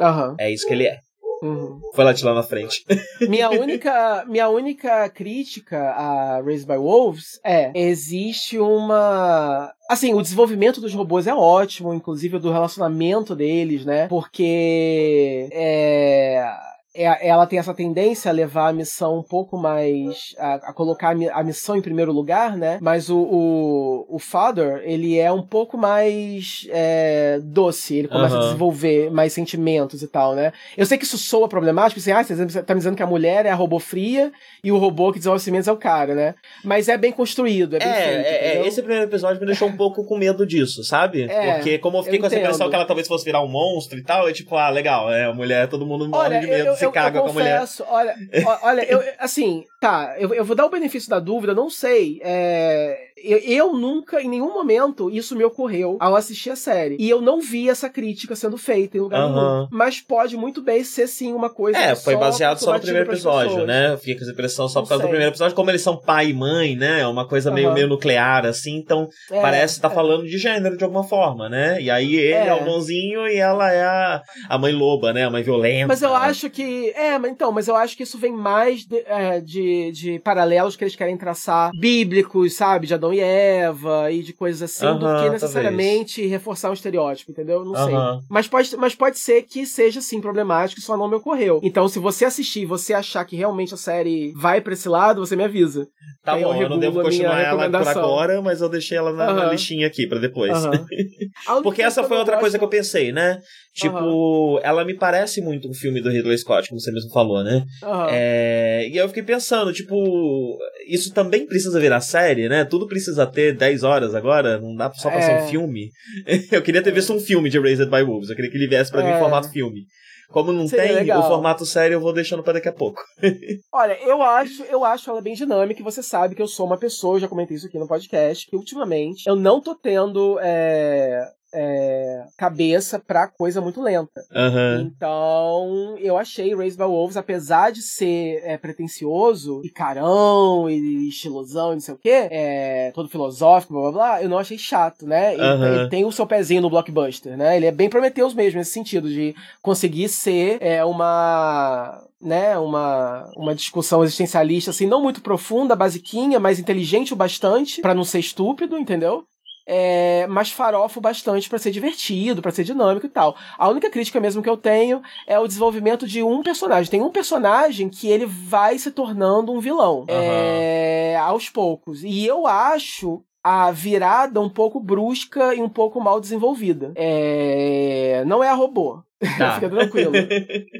[0.00, 0.34] Aham.
[0.40, 0.96] É isso que ele é.
[1.44, 1.78] Uhum.
[1.92, 2.86] Foi lá lá na frente.
[3.28, 9.70] Minha única, minha única crítica a Raised by Wolves é: existe uma.
[9.90, 14.08] Assim, o desenvolvimento dos robôs é ótimo, inclusive do relacionamento deles, né?
[14.08, 15.50] Porque.
[15.52, 16.50] É.
[16.94, 20.34] é- Ela tem essa tendência a levar a missão um pouco mais.
[20.38, 22.78] a, a colocar a, mi- a missão em primeiro lugar, né?
[22.80, 28.38] Mas o, o, o Father, ele é um pouco mais é, doce, ele começa a
[28.38, 28.46] Aham.
[28.46, 30.52] desenvolver mais sentimentos e tal, né?
[30.76, 33.46] Eu sei que isso soa problemático, assim, ah, você tá me dizendo que a mulher
[33.46, 34.32] é a robô fria
[34.62, 36.34] e o robô que desenvolve sentimentos é o cara, né?
[36.62, 39.68] Mas é bem construído, é bem É, feito, é, é, esse primeiro episódio me deixou
[39.68, 41.24] um pouco com medo disso, sabe?
[41.30, 42.70] É, Porque como eu fiquei eu com essa impressão entendo.
[42.70, 45.32] que ela talvez fosse virar um monstro e tal, é tipo, ah, legal, é a
[45.32, 47.60] mulher, todo mundo morre de medo, eu, se eu, caga eu com a mulher.
[47.60, 48.14] confesso, olha,
[48.62, 53.12] olha, eu, assim, tá, eu, eu vou dar o benefício da dúvida, não sei, é,
[53.24, 57.20] eu, eu nunca, em nenhum momento, isso me ocorreu ao assistir a série, e eu
[57.20, 59.34] não vi essa crítica sendo feita em lugar Aham.
[59.34, 63.10] nenhum, mas pode muito bem ser sim uma coisa É, foi baseado só no primeiro
[63.10, 63.66] episódio, pessoas.
[63.66, 63.96] né?
[63.96, 65.10] Fica com essa impressão só Não por causa do sei.
[65.10, 65.54] primeiro episódio.
[65.56, 67.00] Como eles são pai e mãe, né?
[67.00, 67.74] É uma coisa meio, Aham.
[67.74, 68.76] meio nuclear, assim.
[68.76, 69.94] Então, É, parece estar é.
[69.94, 71.80] falando de gênero de alguma forma, né?
[71.80, 72.54] E aí ele é, É.
[72.54, 75.24] o bonzinho e ela é a, a mãe loba, né?
[75.24, 75.86] A mãe violenta.
[75.88, 76.90] Mas eu acho que.
[76.90, 80.76] É, mas então, mas eu acho que isso vem mais de, é, de, de paralelos
[80.76, 82.86] que eles querem traçar bíblicos, sabe?
[82.86, 87.30] De Adão e Eva e de coisas assim, do Aham, que necessariamente reforçar um estereótipo,
[87.30, 87.64] entendeu?
[87.64, 87.94] Não sei.
[87.94, 88.20] Aham.
[88.28, 91.60] Mas pode, mas pode ser que seja sim problemático, só não me ocorreu.
[91.62, 95.24] Então, se você assistir e você achar que realmente a série vai pra esse lado,
[95.24, 95.88] você me avisa.
[96.24, 99.12] Tá Aí eu bom, eu não devo continuar ela por agora, mas eu deixei ela
[99.12, 99.50] na, na Aham.
[99.50, 100.56] listinha aqui pra depois.
[101.62, 103.40] Porque essa foi eu outra coisa que eu pensei, né?
[103.74, 107.64] Tipo, ela me parece muito um filme do Ridley Scott, como você mesmo falou, né?
[108.08, 110.58] É, e eu fiquei pensando, tipo,
[110.88, 112.64] isso também precisa virar série, né?
[112.64, 115.42] Tudo precisa ter 10 horas agora, não dá só pra ser É.
[115.42, 115.90] um filme.
[116.52, 118.90] eu queria ter visto um filme de Raised by Wolves, eu queria que ele viesse
[118.90, 119.16] pra mim É.
[119.16, 119.82] em formato filme.
[120.30, 121.20] Como não Seria tem, legal.
[121.20, 123.00] o formato série eu vou deixando pra daqui a pouco.
[123.72, 126.78] Olha, eu acho, eu acho ela bem dinâmica e você sabe que eu sou uma
[126.78, 131.20] pessoa, eu já comentei isso aqui no podcast, que ultimamente eu não tô tendo é,
[131.54, 134.24] é, cabeça pra coisa muito lenta.
[134.34, 134.82] Aham.
[134.82, 141.72] Então, eu achei Raised by Wolves, apesar de ser é, pretencioso e carão e estilosão
[141.72, 145.06] e não sei o quê, é, todo filosófico, blá blá blá, eu não achei chato,
[145.06, 145.34] né?
[145.34, 145.66] Ele, Aham.
[145.66, 147.56] ele tem o seu pezinho no blockbuster, né?
[147.56, 152.56] Ele é bem Prometheus mesmo, nesse sentido, de conseguir ser é, uma né?
[152.58, 158.02] Uma, uma discussão existencialista, assim, não muito profunda, basiquinha, mas inteligente o bastante, para não
[158.02, 159.26] ser estúpido, entendeu?
[159.66, 163.34] É, mas farofo bastante para ser divertido, para ser dinâmico e tal.
[163.56, 166.90] A única crítica mesmo que eu tenho é o desenvolvimento de um personagem.
[166.90, 170.06] Tem um personagem que ele vai se tornando um vilão uhum.
[170.08, 172.04] é, aos poucos.
[172.04, 176.92] E eu acho a virada um pouco brusca e um pouco mal desenvolvida.
[176.96, 178.24] É...
[178.26, 179.02] Não é a robô.
[179.38, 179.54] Tá.
[179.54, 180.12] Fica tranquilo.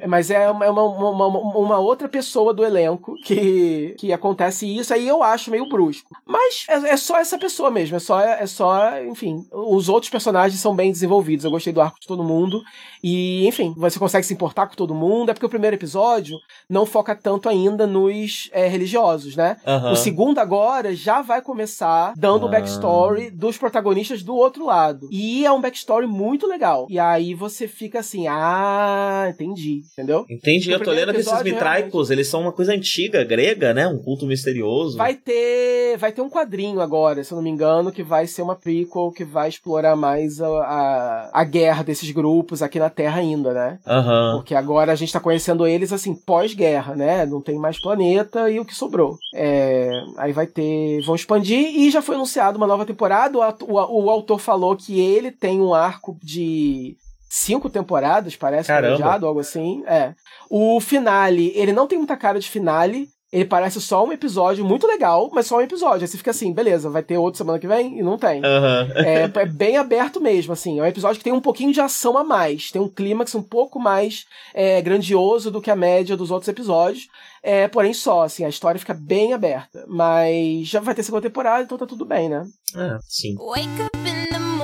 [0.07, 4.95] Mas é, uma, é uma, uma, uma, outra pessoa do elenco que, que acontece isso,
[4.95, 6.09] aí eu acho meio brusco.
[6.25, 10.61] Mas é, é só essa pessoa mesmo, é só, é só, enfim, os outros personagens
[10.61, 11.45] são bem desenvolvidos.
[11.45, 12.63] Eu gostei do arco de todo mundo.
[13.03, 15.31] E, enfim, você consegue se importar com todo mundo.
[15.31, 16.39] É porque o primeiro episódio
[16.69, 19.59] não foca tanto ainda nos é, religiosos, né?
[19.67, 19.93] Uhum.
[19.93, 22.53] O segundo agora já vai começar dando o uhum.
[22.53, 25.09] backstory dos protagonistas do outro lado.
[25.11, 26.87] E é um backstory muito legal.
[26.89, 30.25] E aí você fica assim, ah, entendi, entendeu?
[30.29, 33.87] Entendi, eu tô lendo que esses mitraicos, eles são uma coisa antiga, grega, né?
[33.87, 34.97] Um culto misterioso.
[34.97, 38.43] Vai ter, vai ter um quadrinho agora, se eu não me engano, que vai ser
[38.43, 43.21] uma prequel que vai explorar mais a, a, a guerra desses grupos aqui na Terra
[43.21, 43.79] ainda, né?
[43.87, 44.39] Uhum.
[44.39, 47.25] Porque agora a gente tá conhecendo eles assim, pós-guerra, né?
[47.27, 49.19] Não tem mais planeta e o que sobrou.
[49.35, 53.39] É, aí vai ter, vão expandir e já foi anunciado uma nova temporada.
[53.39, 56.97] O, o, o autor falou que ele tem um arco de
[57.35, 59.83] cinco temporadas, parece, planejado, algo assim.
[59.87, 60.15] É.
[60.49, 63.09] O finale, ele não tem muita cara de finale.
[63.33, 66.03] Ele parece só um episódio muito legal, mas só um episódio.
[66.03, 67.99] Aí você fica assim, beleza, vai ter outro semana que vem?
[67.99, 68.37] E não tem.
[68.37, 68.93] Uhum.
[68.95, 70.79] É, é, bem aberto mesmo, assim.
[70.79, 72.71] É um episódio que tem um pouquinho de ação a mais.
[72.71, 74.25] Tem um clímax um pouco mais
[74.55, 77.09] é, grandioso do que a média dos outros episódios.
[77.43, 79.85] É, porém, só, assim, a história fica bem aberta.
[79.89, 82.47] Mas já vai ter segunda temporada, então tá tudo bem, né?
[82.77, 83.35] É, sim.
[83.35, 84.24] Wake up in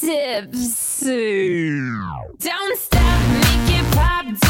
[0.00, 1.68] Tipsy.
[2.38, 4.49] Don't stop, make it pop,